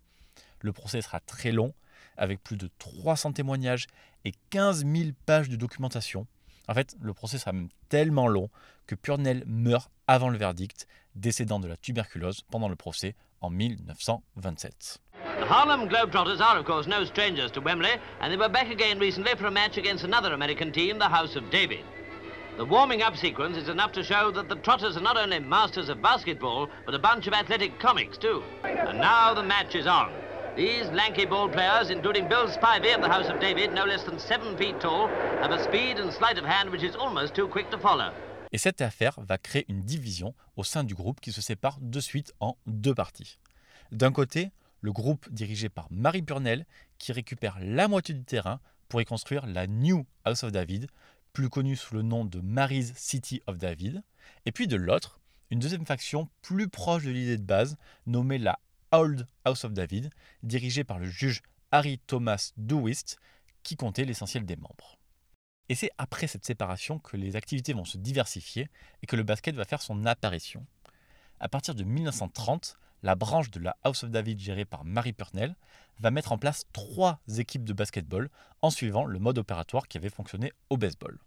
Le 0.59 0.71
procès 0.73 1.01
sera 1.01 1.19
très 1.21 1.51
long, 1.51 1.73
avec 2.17 2.43
plus 2.43 2.55
de 2.55 2.69
300 2.77 3.33
témoignages 3.33 3.87
et 4.25 4.33
15 4.51 4.85
000 4.85 5.09
pages 5.25 5.49
de 5.49 5.55
documentation. 5.55 6.27
En 6.67 6.75
fait, 6.75 6.95
le 7.01 7.15
procès 7.15 7.39
sera 7.39 7.51
même 7.51 7.69
tellement 7.89 8.27
long 8.27 8.51
que 8.85 8.93
Purnell 8.93 9.43
meurt 9.47 9.91
avant 10.05 10.29
le 10.29 10.37
verdict, 10.37 10.85
décédant 11.15 11.59
de 11.59 11.67
la 11.67 11.77
tuberculose 11.77 12.41
pendant 12.51 12.69
le 12.69 12.75
procès 12.75 13.15
en 13.41 13.49
1927. 13.49 15.01
The 15.43 15.49
Harlem 15.49 15.89
Globetrotters 15.89 16.39
are, 16.39 16.57
of 16.57 16.63
course, 16.63 16.87
no 16.87 17.03
strangers 17.03 17.51
to 17.51 17.59
Wembley, 17.59 17.91
and 18.21 18.31
they 18.31 18.37
were 18.37 18.47
back 18.47 18.71
again 18.71 18.97
recently 18.97 19.35
for 19.35 19.47
a 19.47 19.51
match 19.51 19.75
against 19.75 20.05
another 20.05 20.31
American 20.31 20.71
team, 20.71 20.97
the 20.97 21.09
House 21.09 21.35
of 21.35 21.49
David. 21.49 21.83
The 22.55 22.63
warming 22.63 23.01
up 23.01 23.17
sequence 23.17 23.57
is 23.57 23.67
enough 23.67 23.91
to 23.91 24.05
show 24.05 24.31
that 24.31 24.47
the 24.47 24.55
Trotters 24.55 24.95
are 24.95 25.01
not 25.01 25.17
only 25.17 25.39
masters 25.39 25.89
of 25.89 26.01
basketball, 26.01 26.69
but 26.85 26.95
a 26.95 26.97
bunch 26.97 27.27
of 27.27 27.33
athletic 27.33 27.77
comics, 27.77 28.17
too. 28.17 28.41
And 28.63 28.99
now 28.99 29.33
the 29.33 29.43
match 29.43 29.75
is 29.75 29.85
on. 29.85 30.13
These 30.55 30.85
lanky 30.91 31.25
ball 31.25 31.49
players, 31.49 31.89
including 31.89 32.29
Bill 32.29 32.47
Spivey 32.47 32.95
of 32.95 33.01
the 33.01 33.09
House 33.09 33.27
of 33.27 33.41
David, 33.41 33.73
no 33.73 33.83
less 33.83 34.05
than 34.05 34.19
seven 34.19 34.55
feet 34.55 34.79
tall, 34.79 35.09
have 35.41 35.51
a 35.51 35.61
speed 35.61 35.99
and 35.99 36.13
sleight 36.13 36.37
of 36.37 36.45
hand 36.45 36.69
which 36.69 36.83
is 36.83 36.95
almost 36.95 37.35
too 37.35 37.49
quick 37.49 37.69
to 37.69 37.77
follow. 37.77 38.13
Et 38.53 38.57
cette 38.57 38.79
affaire 38.79 39.15
va 39.17 39.37
créer 39.37 39.65
une 39.67 39.81
division 39.81 40.35
au 40.55 40.63
sein 40.63 40.85
du 40.85 40.95
groupe 40.95 41.19
qui 41.19 41.33
se 41.33 41.41
sépare 41.41 41.79
de 41.81 41.99
suite 41.99 42.33
en 42.39 42.55
deux 42.65 42.95
parties. 42.95 43.39
D'un 43.91 44.13
côté, 44.13 44.51
le 44.83 44.91
groupe 44.91 45.31
dirigé 45.31 45.69
par 45.69 45.87
Marie 45.91 46.21
Purnell 46.21 46.65
qui 46.97 47.13
récupère 47.13 47.57
la 47.61 47.87
moitié 47.87 48.13
du 48.13 48.25
terrain 48.25 48.59
pour 48.89 49.01
y 49.01 49.05
construire 49.05 49.45
la 49.45 49.65
New 49.65 50.05
House 50.25 50.43
of 50.43 50.51
David, 50.51 50.87
plus 51.31 51.49
connue 51.49 51.77
sous 51.77 51.95
le 51.95 52.01
nom 52.01 52.25
de 52.25 52.41
Mary's 52.41 52.93
City 52.95 53.41
of 53.47 53.57
David. 53.57 54.03
Et 54.45 54.51
puis 54.51 54.67
de 54.67 54.75
l'autre, 54.75 55.21
une 55.51 55.59
deuxième 55.59 55.85
faction 55.85 56.29
plus 56.41 56.67
proche 56.67 57.05
de 57.05 57.11
l'idée 57.11 57.37
de 57.37 57.45
base, 57.45 57.77
nommée 58.07 58.37
la 58.37 58.59
Old 58.91 59.25
House 59.45 59.63
of 59.63 59.71
David, 59.71 60.09
dirigée 60.43 60.83
par 60.83 60.99
le 60.99 61.05
juge 61.05 61.41
Harry 61.71 61.97
Thomas 61.99 62.51
Dewist, 62.57 63.19
qui 63.63 63.77
comptait 63.77 64.03
l'essentiel 64.03 64.45
des 64.45 64.57
membres. 64.57 64.99
Et 65.69 65.75
c'est 65.75 65.91
après 65.97 66.27
cette 66.27 66.45
séparation 66.45 66.99
que 66.99 67.15
les 67.15 67.37
activités 67.37 67.71
vont 67.71 67.85
se 67.85 67.97
diversifier 67.97 68.69
et 69.01 69.07
que 69.07 69.15
le 69.15 69.23
basket 69.23 69.55
va 69.55 69.63
faire 69.63 69.81
son 69.81 70.05
apparition. 70.05 70.67
À 71.39 71.47
partir 71.47 71.73
de 71.73 71.85
1930, 71.85 72.77
la 73.03 73.15
branche 73.15 73.51
de 73.51 73.59
la 73.59 73.75
House 73.83 74.03
of 74.03 74.09
David 74.09 74.39
gérée 74.39 74.65
par 74.65 74.85
Marie 74.85 75.13
Purnell 75.13 75.55
va 75.99 76.09
mettre 76.09 76.31
en 76.31 76.37
place 76.37 76.65
trois 76.71 77.19
équipes 77.37 77.65
de 77.65 77.73
basketball 77.73 78.29
en 78.61 78.69
suivant 78.69 79.05
le 79.05 79.19
mode 79.19 79.37
opératoire 79.37 79.87
qui 79.87 79.97
avait 79.97 80.09
fonctionné 80.09 80.53
au 80.69 80.77
baseball. 80.77 81.19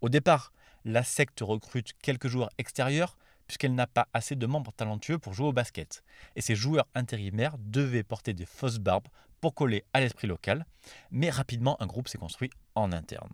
Au 0.00 0.08
départ, 0.08 0.52
la 0.84 1.04
secte 1.04 1.40
recrute 1.40 1.92
quelques 2.02 2.28
joueurs 2.28 2.50
extérieurs 2.58 3.16
puisqu'elle 3.46 3.74
n'a 3.74 3.86
pas 3.86 4.08
assez 4.12 4.34
de 4.34 4.46
membres 4.46 4.72
talentueux 4.72 5.18
pour 5.18 5.34
jouer 5.34 5.46
au 5.46 5.52
basket. 5.52 6.02
Et 6.34 6.40
ces 6.40 6.56
joueurs 6.56 6.88
intérimaires 6.94 7.56
devaient 7.58 8.02
porter 8.02 8.32
des 8.32 8.46
fausses 8.46 8.78
barbes 8.78 9.06
pour 9.40 9.54
coller 9.54 9.84
à 9.92 10.00
l'esprit 10.00 10.26
local, 10.26 10.66
mais 11.10 11.30
rapidement 11.30 11.80
un 11.80 11.86
groupe 11.86 12.08
s'est 12.08 12.18
construit 12.18 12.50
en 12.74 12.90
interne. 12.90 13.30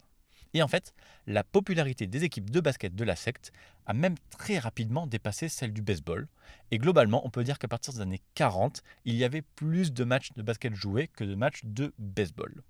Et 0.54 0.62
en 0.62 0.68
fait, 0.68 0.92
la 1.26 1.44
popularité 1.44 2.06
des 2.06 2.24
équipes 2.24 2.50
de 2.50 2.60
basket 2.60 2.94
de 2.94 3.04
la 3.04 3.16
secte 3.16 3.52
a 3.86 3.94
même 3.94 4.16
très 4.30 4.58
rapidement 4.58 5.06
dépassé 5.06 5.48
celle 5.48 5.72
du 5.72 5.82
baseball. 5.82 6.28
Et 6.70 6.78
globalement, 6.78 7.26
on 7.26 7.30
peut 7.30 7.44
dire 7.44 7.58
qu'à 7.58 7.68
partir 7.68 7.94
des 7.94 8.00
années 8.00 8.20
40, 8.34 8.82
il 9.04 9.14
y 9.14 9.24
avait 9.24 9.42
plus 9.42 9.92
de 9.92 10.04
matchs 10.04 10.32
de 10.36 10.42
basket 10.42 10.74
joués 10.74 11.08
que 11.08 11.24
de 11.24 11.34
matchs 11.34 11.60
de 11.64 11.92
baseball. 11.98 12.62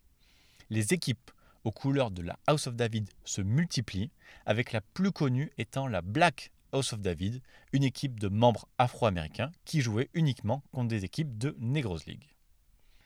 Les 0.71 0.95
équipes 0.95 1.31
aux 1.65 1.73
couleurs 1.73 2.11
de 2.11 2.23
la 2.23 2.39
House 2.47 2.67
of 2.67 2.77
David 2.77 3.09
se 3.25 3.41
multiplient, 3.41 4.11
avec 4.47 4.73
la 4.73 4.81
plus 4.81 5.13
connue 5.13 5.51
étant 5.59 5.87
la 5.87 6.03
Black 6.03 6.51
House 6.73 6.93
of 6.93 7.01
David, 7.01 7.43
une 7.73 7.85
équipe 7.85 8.19
de 8.19 8.29
membres 8.29 8.67
afro-américains 8.79 9.53
qui 9.65 9.81
jouait 9.81 10.09
uniquement 10.15 10.63
contre 10.73 10.89
des 10.89 11.05
équipes 11.05 11.37
de 11.39 11.55
Negros 11.61 11.99
League. 12.07 12.29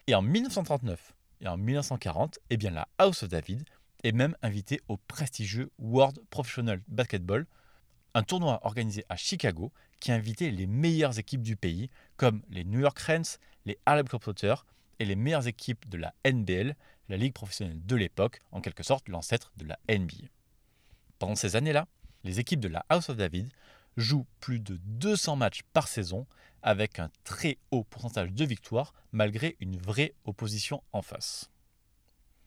Et 0.06 0.14
en 0.14 0.23
1939 0.23 1.14
et 1.40 1.49
en 1.49 1.56
1940, 1.56 2.38
eh 2.49 2.56
bien 2.56 2.71
la 2.71 2.88
House 2.99 3.25
of 3.25 3.28
David 3.28 3.64
est 4.07 4.13
même 4.13 4.37
invitée 4.43 4.81
au 4.89 4.97
prestigieux 4.97 5.71
World 5.79 6.21
Professional 6.31 6.81
Basketball, 6.87 7.47
un 8.15 8.23
tournoi 8.23 8.61
organisé 8.63 9.05
à 9.09 9.17
Chicago 9.17 9.73
qui 9.99 10.13
invitait 10.13 10.51
les 10.51 10.69
meilleures 10.69 11.19
équipes 11.19 11.43
du 11.43 11.57
pays, 11.57 11.91
comme 12.17 12.43
les 12.49 12.65
New 12.65 12.81
York 12.81 12.99
Rens, 13.01 13.39
les 13.65 13.79
Harlem 13.85 14.07
Globetrotters 14.07 14.65
et 15.01 15.05
les 15.05 15.17
meilleures 15.17 15.49
équipes 15.49 15.89
de 15.89 15.99
la 15.99 16.15
NBL, 16.25 16.77
la 17.09 17.17
ligue 17.17 17.33
professionnelle 17.33 17.85
de 17.85 17.97
l'époque, 17.97 18.41
en 18.53 18.61
quelque 18.61 18.85
sorte 18.85 19.09
l'ancêtre 19.09 19.53
de 19.57 19.65
la 19.65 19.79
NBA. 19.89 20.29
Pendant 21.19 21.35
ces 21.35 21.57
années-là, 21.57 21.89
les 22.23 22.39
équipes 22.39 22.61
de 22.61 22.69
la 22.69 22.87
House 22.89 23.09
of 23.09 23.17
David 23.17 23.49
jouent 23.97 24.27
plus 24.39 24.61
de 24.61 24.77
200 24.77 25.37
matchs 25.37 25.63
par 25.73 25.89
saison 25.89 26.27
avec 26.63 27.01
un 27.01 27.11
très 27.25 27.59
haut 27.73 27.85
pourcentage 27.85 28.33
de 28.33 28.45
victoires 28.45 28.95
malgré 29.11 29.57
une 29.61 29.77
vraie 29.79 30.15
opposition 30.25 30.83
en 30.93 31.03
face. 31.03 31.51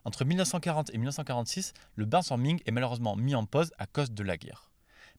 Entre 0.04 0.24
1940 0.24 0.90
et 0.94 0.98
1946, 0.98 1.72
le 1.94 2.06
brainstorming 2.06 2.60
est 2.64 2.70
malheureusement 2.70 3.16
mis 3.16 3.34
en 3.34 3.44
pause 3.44 3.72
à 3.78 3.86
cause 3.86 4.12
de 4.12 4.22
la 4.22 4.36
guerre. 4.36 4.70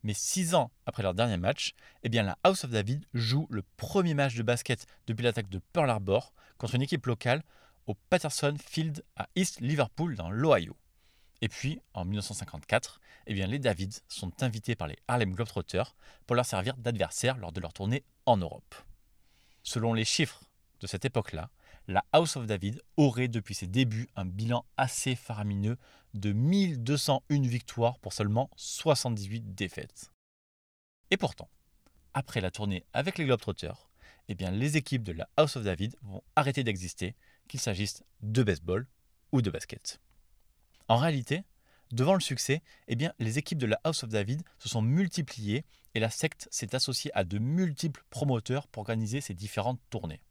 Mais 0.03 0.13
six 0.13 0.55
ans 0.55 0.71
après 0.85 1.03
leur 1.03 1.13
dernier 1.13 1.37
match, 1.37 1.75
eh 2.03 2.09
bien 2.09 2.23
la 2.23 2.37
House 2.43 2.63
of 2.63 2.71
David 2.71 3.05
joue 3.13 3.47
le 3.51 3.63
premier 3.77 4.15
match 4.15 4.35
de 4.35 4.43
basket 4.43 4.87
depuis 5.05 5.23
l'attaque 5.23 5.49
de 5.49 5.61
Pearl 5.73 5.89
Harbor 5.89 6.33
contre 6.57 6.75
une 6.75 6.81
équipe 6.81 7.05
locale 7.05 7.43
au 7.85 7.93
Patterson 8.09 8.55
Field 8.59 9.03
à 9.15 9.27
East 9.35 9.61
Liverpool 9.61 10.15
dans 10.15 10.31
l'Ohio. 10.31 10.75
Et 11.41 11.49
puis, 11.49 11.81
en 11.93 12.05
1954, 12.05 13.01
eh 13.27 13.33
bien, 13.33 13.47
les 13.47 13.59
Davids 13.59 14.01
sont 14.07 14.43
invités 14.43 14.75
par 14.75 14.87
les 14.87 14.97
Harlem 15.07 15.33
Globetrotters 15.33 15.95
pour 16.27 16.35
leur 16.35 16.45
servir 16.45 16.77
d'adversaires 16.77 17.37
lors 17.37 17.51
de 17.51 17.59
leur 17.59 17.73
tournée 17.73 18.03
en 18.25 18.37
Europe. 18.37 18.75
Selon 19.63 19.93
les 19.93 20.05
chiffres 20.05 20.43
de 20.79 20.87
cette 20.87 21.05
époque-là, 21.05 21.49
la 21.87 22.05
House 22.11 22.35
of 22.35 22.45
David 22.45 22.81
aurait 22.97 23.27
depuis 23.27 23.55
ses 23.55 23.67
débuts 23.67 24.07
un 24.15 24.25
bilan 24.25 24.65
assez 24.77 25.15
faramineux 25.15 25.77
de 26.13 26.31
1201 26.31 27.41
victoires 27.41 27.99
pour 27.99 28.13
seulement 28.13 28.49
78 28.55 29.55
défaites. 29.55 30.11
Et 31.09 31.17
pourtant, 31.17 31.49
après 32.13 32.41
la 32.41 32.51
tournée 32.51 32.85
avec 32.93 33.17
les 33.17 33.25
Globetrotters, 33.25 33.89
eh 34.27 34.35
bien, 34.35 34.51
les 34.51 34.77
équipes 34.77 35.03
de 35.03 35.11
la 35.11 35.27
House 35.37 35.55
of 35.57 35.63
David 35.63 35.95
vont 36.03 36.23
arrêter 36.35 36.63
d'exister, 36.63 37.15
qu'il 37.47 37.59
s'agisse 37.59 38.03
de 38.21 38.43
baseball 38.43 38.87
ou 39.31 39.41
de 39.41 39.49
basket. 39.49 39.99
En 40.87 40.97
réalité, 40.97 41.43
devant 41.91 42.13
le 42.13 42.21
succès, 42.21 42.61
eh 42.87 42.97
les 43.19 43.37
équipes 43.37 43.57
de 43.57 43.65
la 43.65 43.79
House 43.83 44.03
of 44.03 44.09
David 44.09 44.43
se 44.59 44.69
sont 44.69 44.81
multipliées 44.81 45.65
et 45.93 45.99
la 45.99 46.09
secte 46.09 46.47
s'est 46.51 46.75
associée 46.75 47.11
à 47.13 47.23
de 47.23 47.39
multiples 47.39 48.03
promoteurs 48.09 48.67
pour 48.67 48.81
organiser 48.81 49.19
ces 49.19 49.33
différentes 49.33 49.81
tournées. 49.89 50.21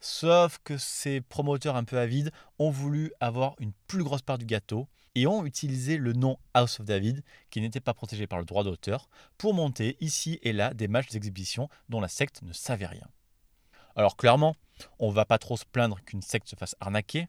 Sauf 0.00 0.58
que 0.64 0.78
ces 0.78 1.20
promoteurs 1.20 1.76
un 1.76 1.84
peu 1.84 1.98
avides 1.98 2.32
ont 2.58 2.70
voulu 2.70 3.12
avoir 3.20 3.54
une 3.58 3.72
plus 3.86 4.02
grosse 4.02 4.22
part 4.22 4.38
du 4.38 4.46
gâteau 4.46 4.88
et 5.14 5.26
ont 5.26 5.44
utilisé 5.44 5.98
le 5.98 6.14
nom 6.14 6.38
House 6.54 6.80
of 6.80 6.86
David, 6.86 7.22
qui 7.50 7.60
n'était 7.60 7.80
pas 7.80 7.94
protégé 7.94 8.26
par 8.26 8.38
le 8.38 8.44
droit 8.44 8.64
d'auteur, 8.64 9.08
pour 9.36 9.54
monter 9.54 9.96
ici 10.00 10.38
et 10.42 10.52
là 10.52 10.72
des 10.72 10.88
matchs 10.88 11.10
d'exhibition 11.10 11.68
dont 11.88 12.00
la 12.00 12.08
secte 12.08 12.42
ne 12.42 12.52
savait 12.52 12.86
rien. 12.86 13.06
Alors 13.94 14.16
clairement, 14.16 14.56
on 14.98 15.08
ne 15.10 15.14
va 15.14 15.26
pas 15.26 15.38
trop 15.38 15.56
se 15.56 15.64
plaindre 15.64 16.00
qu'une 16.02 16.22
secte 16.22 16.48
se 16.48 16.56
fasse 16.56 16.76
arnaquer, 16.80 17.28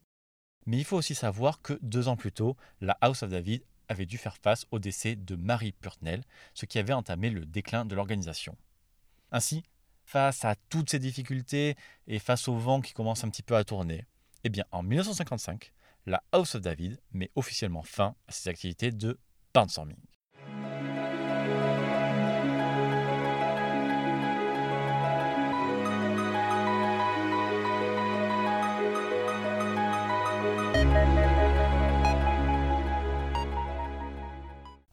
Mais 0.68 0.78
il 0.78 0.86
faut 0.86 0.98
aussi 0.98 1.16
savoir 1.16 1.62
que 1.62 1.80
deux 1.82 2.08
ans 2.08 2.16
plus 2.16 2.32
tôt, 2.32 2.56
la 2.82 2.96
House 3.02 3.24
of 3.24 3.32
David 3.32 3.64
avait 3.90 4.06
dû 4.06 4.18
faire 4.18 4.38
face 4.38 4.66
au 4.72 4.78
décès 4.80 5.16
de 5.16 5.36
Marie 5.36 5.72
Purtnell, 5.72 6.24
ce 6.54 6.68
qui 6.68 6.78
avait 6.78 6.94
entamé 6.94 7.32
le 7.32 7.46
déclin 7.46 7.84
de 7.84 7.96
l'organisation. 7.96 8.56
Ainsi, 9.32 9.64
face 10.12 10.44
à 10.44 10.56
toutes 10.70 10.90
ces 10.90 11.00
difficultés 11.00 11.76
et 12.06 12.20
face 12.20 12.50
au 12.50 12.56
vent 12.56 12.82
qui 12.82 12.92
commence 12.92 13.24
un 13.24 13.30
petit 13.30 13.44
peu 13.44 13.56
à 13.56 13.64
tourner, 13.64 14.06
eh 14.44 14.50
bien 14.50 14.66
en 14.72 14.84
1955, 14.84 15.72
la 16.06 16.22
House 16.34 16.56
of 16.56 16.62
David 16.62 17.00
met 17.14 17.32
officiellement 17.36 17.84
fin 17.84 18.16
à 18.28 18.34
ses 18.34 18.50
activités 18.50 18.92
de 18.92 19.18
barnstorming. 19.54 19.96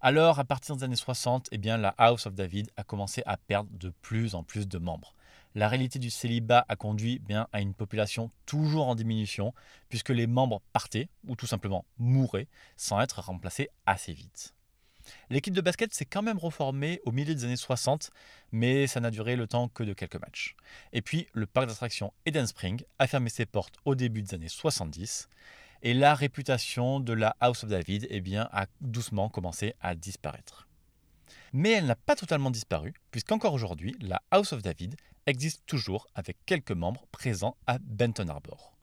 Alors, 0.00 0.38
à 0.38 0.44
partir 0.44 0.76
des 0.76 0.84
années 0.84 0.94
60, 0.94 1.48
eh 1.50 1.58
la 1.58 1.88
House 1.98 2.26
of 2.26 2.34
David 2.34 2.70
a 2.76 2.84
commencé 2.84 3.20
à 3.26 3.36
perdre 3.36 3.68
de 3.72 3.90
plus 3.90 4.36
en 4.36 4.44
plus 4.44 4.68
de 4.68 4.78
membres. 4.78 5.12
La 5.56 5.66
réalité 5.66 5.98
du 5.98 6.08
célibat 6.08 6.64
a 6.68 6.76
conduit 6.76 7.20
eh 7.28 7.34
à 7.34 7.60
une 7.60 7.74
population 7.74 8.30
toujours 8.46 8.86
en 8.86 8.94
diminution, 8.94 9.52
puisque 9.88 10.10
les 10.10 10.28
membres 10.28 10.62
partaient, 10.72 11.08
ou 11.26 11.34
tout 11.34 11.48
simplement 11.48 11.84
mouraient, 11.98 12.46
sans 12.76 13.00
être 13.00 13.20
remplacés 13.20 13.70
assez 13.86 14.12
vite. 14.12 14.54
L'équipe 15.30 15.54
de 15.54 15.60
basket 15.60 15.92
s'est 15.92 16.04
quand 16.04 16.22
même 16.22 16.38
reformée 16.38 17.00
au 17.04 17.10
milieu 17.10 17.34
des 17.34 17.44
années 17.44 17.56
60, 17.56 18.10
mais 18.52 18.86
ça 18.86 19.00
n'a 19.00 19.10
duré 19.10 19.34
le 19.34 19.48
temps 19.48 19.66
que 19.66 19.82
de 19.82 19.94
quelques 19.94 20.20
matchs. 20.20 20.54
Et 20.92 21.02
puis, 21.02 21.26
le 21.32 21.46
parc 21.46 21.66
d'attractions 21.66 22.12
Eden 22.24 22.46
Spring 22.46 22.84
a 23.00 23.08
fermé 23.08 23.30
ses 23.30 23.46
portes 23.46 23.74
au 23.84 23.96
début 23.96 24.22
des 24.22 24.34
années 24.34 24.48
70, 24.48 25.28
et 25.82 25.94
la 25.94 26.14
réputation 26.14 27.00
de 27.00 27.12
la 27.12 27.37
House 27.40 27.64
of 27.64 27.70
David 27.70 28.06
eh 28.11 28.23
a 28.37 28.66
doucement 28.80 29.28
commencé 29.28 29.75
à 29.80 29.94
disparaître. 29.94 30.68
Mais 31.52 31.70
elle 31.70 31.87
n'a 31.87 31.97
pas 31.97 32.16
totalement 32.16 32.50
disparu, 32.50 32.94
puisqu'encore 33.11 33.54
aujourd'hui, 33.54 33.97
la 34.00 34.23
House 34.30 34.52
of 34.52 34.62
David 34.62 34.97
existe 35.26 35.62
toujours 35.66 36.06
avec 36.14 36.37
quelques 36.47 36.73
membres 36.73 37.06
présents 37.12 37.56
à 37.66 37.78
Benton 37.78 38.28
Harbor. 38.28 38.76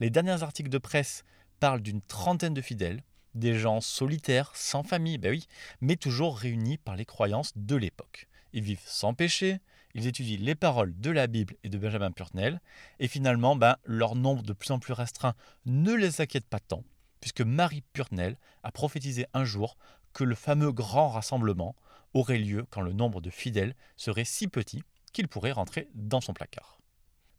Les 0.00 0.10
derniers 0.10 0.42
articles 0.42 0.70
de 0.70 0.78
presse 0.78 1.24
parlent 1.60 1.82
d'une 1.82 2.02
trentaine 2.02 2.54
de 2.54 2.60
fidèles, 2.60 3.02
des 3.34 3.58
gens 3.58 3.80
solitaires, 3.80 4.52
sans 4.54 4.82
famille, 4.82 5.18
ben 5.18 5.30
oui, 5.30 5.46
mais 5.80 5.96
toujours 5.96 6.36
réunis 6.36 6.78
par 6.78 6.96
les 6.96 7.04
croyances 7.04 7.52
de 7.56 7.76
l'époque. 7.76 8.28
Ils 8.52 8.62
vivent 8.62 8.80
sans 8.84 9.14
péché, 9.14 9.60
ils 9.94 10.06
étudient 10.06 10.38
les 10.40 10.54
paroles 10.54 10.94
de 10.98 11.10
la 11.10 11.26
Bible 11.26 11.54
et 11.62 11.68
de 11.68 11.78
Benjamin 11.78 12.10
Purnell, 12.10 12.60
et 12.98 13.08
finalement, 13.08 13.56
ben, 13.56 13.76
leur 13.84 14.14
nombre 14.14 14.42
de 14.42 14.52
plus 14.52 14.70
en 14.72 14.78
plus 14.78 14.92
restreint 14.92 15.34
ne 15.66 15.92
les 15.92 16.20
inquiète 16.20 16.46
pas 16.46 16.60
tant, 16.60 16.84
puisque 17.20 17.40
Marie 17.40 17.84
Purnell 17.92 18.36
a 18.62 18.72
prophétisé 18.72 19.26
un 19.32 19.44
jour 19.44 19.76
que 20.12 20.24
le 20.24 20.34
fameux 20.34 20.72
grand 20.72 21.08
rassemblement 21.08 21.74
aurait 22.12 22.38
lieu 22.38 22.66
quand 22.70 22.80
le 22.80 22.92
nombre 22.92 23.20
de 23.20 23.30
fidèles 23.30 23.74
serait 23.96 24.24
si 24.24 24.48
petit 24.48 24.82
qu'il 25.12 25.28
pourrait 25.28 25.52
rentrer 25.52 25.88
dans 25.94 26.20
son 26.20 26.32
placard. 26.32 26.78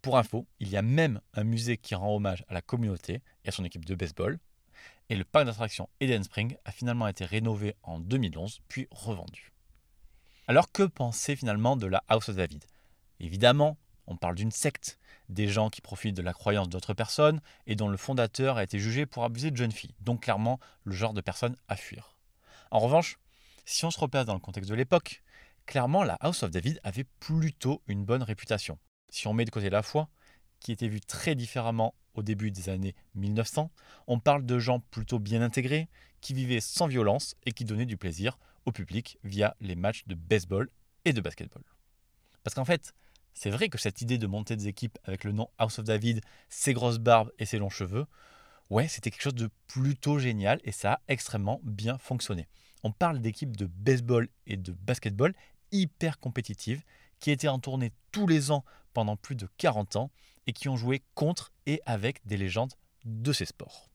Pour 0.02 0.18
info, 0.18 0.46
il 0.60 0.70
y 0.70 0.78
a 0.78 0.82
même 0.82 1.20
un 1.34 1.44
musée 1.44 1.78
qui 1.78 1.96
rend 1.96 2.16
hommage 2.16 2.46
à 2.48 2.54
la 2.54 2.62
communauté 2.62 3.22
et 3.44 3.50
à 3.50 3.52
son 3.52 3.66
équipe 3.66 3.86
de 3.86 3.96
baseball, 3.96 4.38
et 5.10 5.16
le 5.16 5.24
parc 5.24 5.46
d'attractions 5.46 5.90
Eden 6.00 6.24
Spring 6.24 6.56
a 6.66 6.72
finalement 6.72 7.08
été 7.08 7.26
rénové 7.26 7.76
en 7.84 8.00
2011 8.00 8.62
puis 8.68 8.88
revendu. 8.92 9.55
Alors 10.48 10.72
que 10.72 10.84
penser 10.84 11.36
finalement 11.36 11.75
de 11.75 11.88
la 11.88 12.04
House 12.08 12.30
of 12.30 12.36
David? 12.36 12.64
Évidemment, 13.20 13.78
on 14.06 14.16
parle 14.16 14.36
d'une 14.36 14.52
secte, 14.52 15.00
des 15.28 15.48
gens 15.48 15.72
qui 15.72 15.82
profitent 15.82 16.16
de 16.16 16.22
la 16.22 16.34
croyance 16.34 16.70
d'autres 16.70 16.94
personnes 16.94 17.42
et 17.66 17.75
dont 17.75 17.88
le 17.88 17.98
fondateur 17.98 18.58
a 18.58 18.64
été 18.64 18.78
jugé 18.78 19.08
pour 19.08 19.24
abuser 19.24 19.50
de 19.50 19.58
jeunes 19.58 19.72
filles, 19.72 19.96
donc 20.02 20.22
clairement 20.22 20.60
le 20.84 20.94
genre 20.94 21.14
de 21.14 21.22
personne 21.22 21.56
à 21.68 21.75
fuir. 21.75 22.16
En 22.70 22.78
revanche, 22.78 23.18
si 23.66 23.86
on 23.86 23.92
se 23.92 24.00
replace 24.00 24.28
dans 24.28 24.36
le 24.36 24.39
contexte 24.39 24.69
de 24.69 24.76
l'époque, 24.76 25.24
clairement 25.65 26.04
la 26.04 26.13
House 26.19 26.43
of 26.43 26.52
David 26.52 26.80
avait 26.84 27.08
plutôt 27.19 27.82
une 27.88 28.06
bonne 28.06 28.22
réputation. 28.22 28.78
Si 29.10 29.26
on 29.26 29.34
met 29.34 29.46
de 29.46 29.50
côté 29.50 29.72
la 29.72 29.82
foi, 29.82 30.10
qui 30.60 30.72
était 30.72 30.88
vue 30.88 31.02
très 31.02 31.34
différemment 31.34 31.96
au 32.13 32.22
début 32.22 32.52
des 32.52 32.69
années 32.69 32.93
1900, 33.15 33.72
on 34.06 34.19
parle 34.19 34.46
de 34.46 34.60
gens 34.60 34.80
plutôt 34.91 35.17
bien 35.17 35.41
intégrés, 35.41 35.89
qui 36.22 36.36
vivaient 36.36 36.62
sans 36.62 36.86
violence 36.86 37.36
et 37.48 37.52
qui 37.52 37.65
donnaient 37.65 37.88
du 37.88 37.98
plaisir 37.98 38.38
au 38.65 38.71
public 38.71 39.17
via 39.23 39.56
les 39.62 39.75
matchs 39.75 40.06
de 40.08 40.15
baseball 40.15 40.69
et 41.06 41.13
de 41.13 41.21
basketball. 41.21 41.63
Parce 42.43 42.54
qu'en 42.56 42.65
fait, 42.65 42.93
c'est 43.34 43.49
vrai 43.49 43.69
que 43.69 43.78
cette 43.78 44.01
idée 44.01 44.17
de 44.17 44.28
monter 44.28 44.56
des 44.56 44.67
équipes 44.67 44.97
avec 45.04 45.23
le 45.23 45.32
nom 45.32 45.49
House 45.58 45.80
of 45.80 45.86
David, 45.86 46.21
ses 46.49 46.73
grosses 46.73 46.99
barbes 46.99 47.32
et 47.38 47.45
ses 47.45 47.58
longs 47.58 47.69
cheveux, 47.69 48.06
ouais, 48.69 48.88
c'était 48.88 49.12
quelque 49.12 49.23
chose 49.23 49.36
de 49.36 49.49
plutôt 49.67 50.19
génial 50.19 50.60
et 50.63 50.71
ça 50.71 50.93
a 50.93 51.01
extrêmement 51.08 51.60
bien 51.63 51.97
fonctionné. 51.97 52.47
On 52.84 52.91
parle 52.91 53.19
d'équipes 53.19 53.58
de 53.58 53.65
baseball 53.65 54.30
et 54.47 54.58
de 54.58 54.71
basketball 54.71 55.34
hyper 55.71 56.19
compétitives 56.19 56.84
qui 57.19 57.32
étaient 57.32 57.47
en 57.47 57.60
tournée 57.60 57.91
tous 58.12 58.28
les 58.28 58.51
ans 58.51 58.63
pendant 58.93 59.17
plus 59.17 59.36
de 59.36 59.47
40 59.58 59.95
ans 59.97 60.12
et 60.47 60.54
qui 60.54 60.69
ont 60.69 60.78
joué 60.78 61.01
contre 61.15 61.51
et 61.65 61.82
avec 61.86 62.25
des 62.25 62.38
légendes 62.38 62.73
de 63.04 63.34
ces 63.34 63.45
sports. 63.45 63.89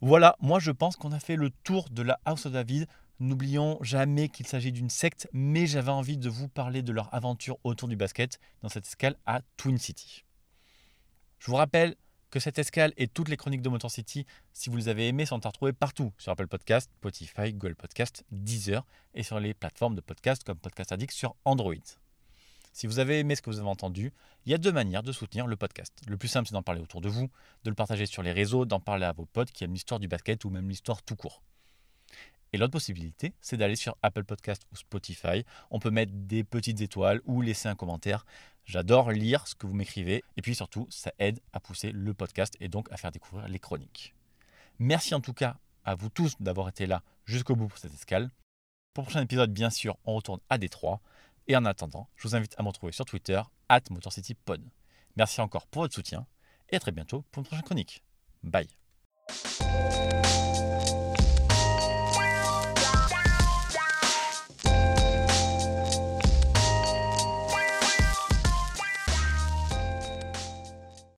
Voilà, 0.00 0.36
moi 0.40 0.60
je 0.60 0.70
pense 0.70 0.96
qu'on 0.96 1.12
a 1.12 1.20
fait 1.20 1.36
le 1.36 1.50
tour 1.50 1.90
de 1.90 2.02
la 2.02 2.20
House 2.24 2.46
of 2.46 2.52
David. 2.52 2.86
N'oublions 3.20 3.76
jamais 3.82 4.30
qu'il 4.30 4.46
s'agit 4.46 4.72
d'une 4.72 4.88
secte, 4.88 5.28
mais 5.34 5.66
j'avais 5.66 5.90
envie 5.90 6.16
de 6.16 6.30
vous 6.30 6.48
parler 6.48 6.80
de 6.80 6.90
leur 6.90 7.12
aventure 7.12 7.58
autour 7.64 7.86
du 7.86 7.94
basket 7.94 8.40
dans 8.62 8.70
cette 8.70 8.86
escale 8.86 9.14
à 9.26 9.42
Twin 9.58 9.76
City. 9.76 10.24
Je 11.38 11.50
vous 11.50 11.56
rappelle 11.56 11.96
que 12.30 12.40
cette 12.40 12.58
escale 12.58 12.94
et 12.96 13.08
toutes 13.08 13.28
les 13.28 13.36
chroniques 13.36 13.60
de 13.60 13.68
Motor 13.68 13.90
City, 13.90 14.24
si 14.54 14.70
vous 14.70 14.76
les 14.78 14.88
avez 14.88 15.06
aimées, 15.08 15.26
sont 15.26 15.44
à 15.44 15.50
retrouver 15.50 15.74
partout 15.74 16.14
sur 16.16 16.32
Apple 16.32 16.46
Podcast, 16.46 16.90
Spotify, 16.96 17.52
Google 17.52 17.74
Podcast, 17.74 18.24
Deezer 18.30 18.86
et 19.12 19.22
sur 19.22 19.38
les 19.38 19.52
plateformes 19.52 19.96
de 19.96 20.00
podcast 20.00 20.42
comme 20.42 20.58
Podcast 20.58 20.90
Addict 20.90 21.12
sur 21.12 21.36
Android. 21.44 21.74
Si 22.72 22.86
vous 22.86 23.00
avez 23.00 23.18
aimé 23.18 23.34
ce 23.34 23.42
que 23.42 23.50
vous 23.50 23.58
avez 23.58 23.68
entendu, 23.68 24.14
il 24.46 24.52
y 24.52 24.54
a 24.54 24.58
deux 24.58 24.72
manières 24.72 25.02
de 25.02 25.12
soutenir 25.12 25.46
le 25.46 25.56
podcast. 25.56 25.92
Le 26.08 26.16
plus 26.16 26.28
simple, 26.28 26.48
c'est 26.48 26.54
d'en 26.54 26.62
parler 26.62 26.80
autour 26.80 27.02
de 27.02 27.10
vous, 27.10 27.28
de 27.64 27.70
le 27.70 27.76
partager 27.76 28.06
sur 28.06 28.22
les 28.22 28.32
réseaux, 28.32 28.64
d'en 28.64 28.80
parler 28.80 29.04
à 29.04 29.12
vos 29.12 29.26
potes 29.26 29.50
qui 29.50 29.64
aiment 29.64 29.74
l'histoire 29.74 30.00
du 30.00 30.08
basket 30.08 30.42
ou 30.46 30.48
même 30.50 30.70
l'histoire 30.70 31.02
tout 31.02 31.16
court. 31.16 31.42
Et 32.52 32.58
l'autre 32.58 32.72
possibilité, 32.72 33.32
c'est 33.40 33.56
d'aller 33.56 33.76
sur 33.76 33.96
Apple 34.02 34.24
Podcast 34.24 34.62
ou 34.72 34.76
Spotify. 34.76 35.44
On 35.70 35.78
peut 35.78 35.90
mettre 35.90 36.12
des 36.14 36.44
petites 36.44 36.80
étoiles 36.80 37.20
ou 37.24 37.42
laisser 37.42 37.68
un 37.68 37.74
commentaire. 37.74 38.26
J'adore 38.64 39.10
lire 39.12 39.46
ce 39.46 39.54
que 39.54 39.66
vous 39.66 39.74
m'écrivez. 39.74 40.24
Et 40.36 40.42
puis 40.42 40.54
surtout, 40.54 40.86
ça 40.90 41.12
aide 41.18 41.40
à 41.52 41.60
pousser 41.60 41.92
le 41.92 42.14
podcast 42.14 42.56
et 42.60 42.68
donc 42.68 42.90
à 42.92 42.96
faire 42.96 43.12
découvrir 43.12 43.48
les 43.48 43.58
chroniques. 43.58 44.14
Merci 44.78 45.14
en 45.14 45.20
tout 45.20 45.34
cas 45.34 45.56
à 45.84 45.94
vous 45.94 46.08
tous 46.08 46.34
d'avoir 46.40 46.68
été 46.68 46.86
là 46.86 47.02
jusqu'au 47.24 47.56
bout 47.56 47.68
pour 47.68 47.78
cette 47.78 47.94
escale. 47.94 48.30
Pour 48.94 49.02
le 49.02 49.06
prochain 49.06 49.22
épisode, 49.22 49.52
bien 49.52 49.70
sûr, 49.70 49.96
on 50.04 50.14
retourne 50.14 50.40
à 50.48 50.58
Détroit. 50.58 51.00
Et 51.46 51.56
en 51.56 51.64
attendant, 51.64 52.08
je 52.16 52.28
vous 52.28 52.36
invite 52.36 52.54
à 52.58 52.62
me 52.62 52.68
retrouver 52.68 52.92
sur 52.92 53.04
Twitter, 53.04 53.40
at 53.68 53.82
MotorCityPod. 53.90 54.62
Merci 55.16 55.40
encore 55.40 55.66
pour 55.66 55.82
votre 55.82 55.94
soutien 55.94 56.26
et 56.68 56.76
à 56.76 56.80
très 56.80 56.92
bientôt 56.92 57.24
pour 57.30 57.40
une 57.40 57.46
prochaine 57.46 57.64
chronique. 57.64 58.02
Bye. 58.42 58.68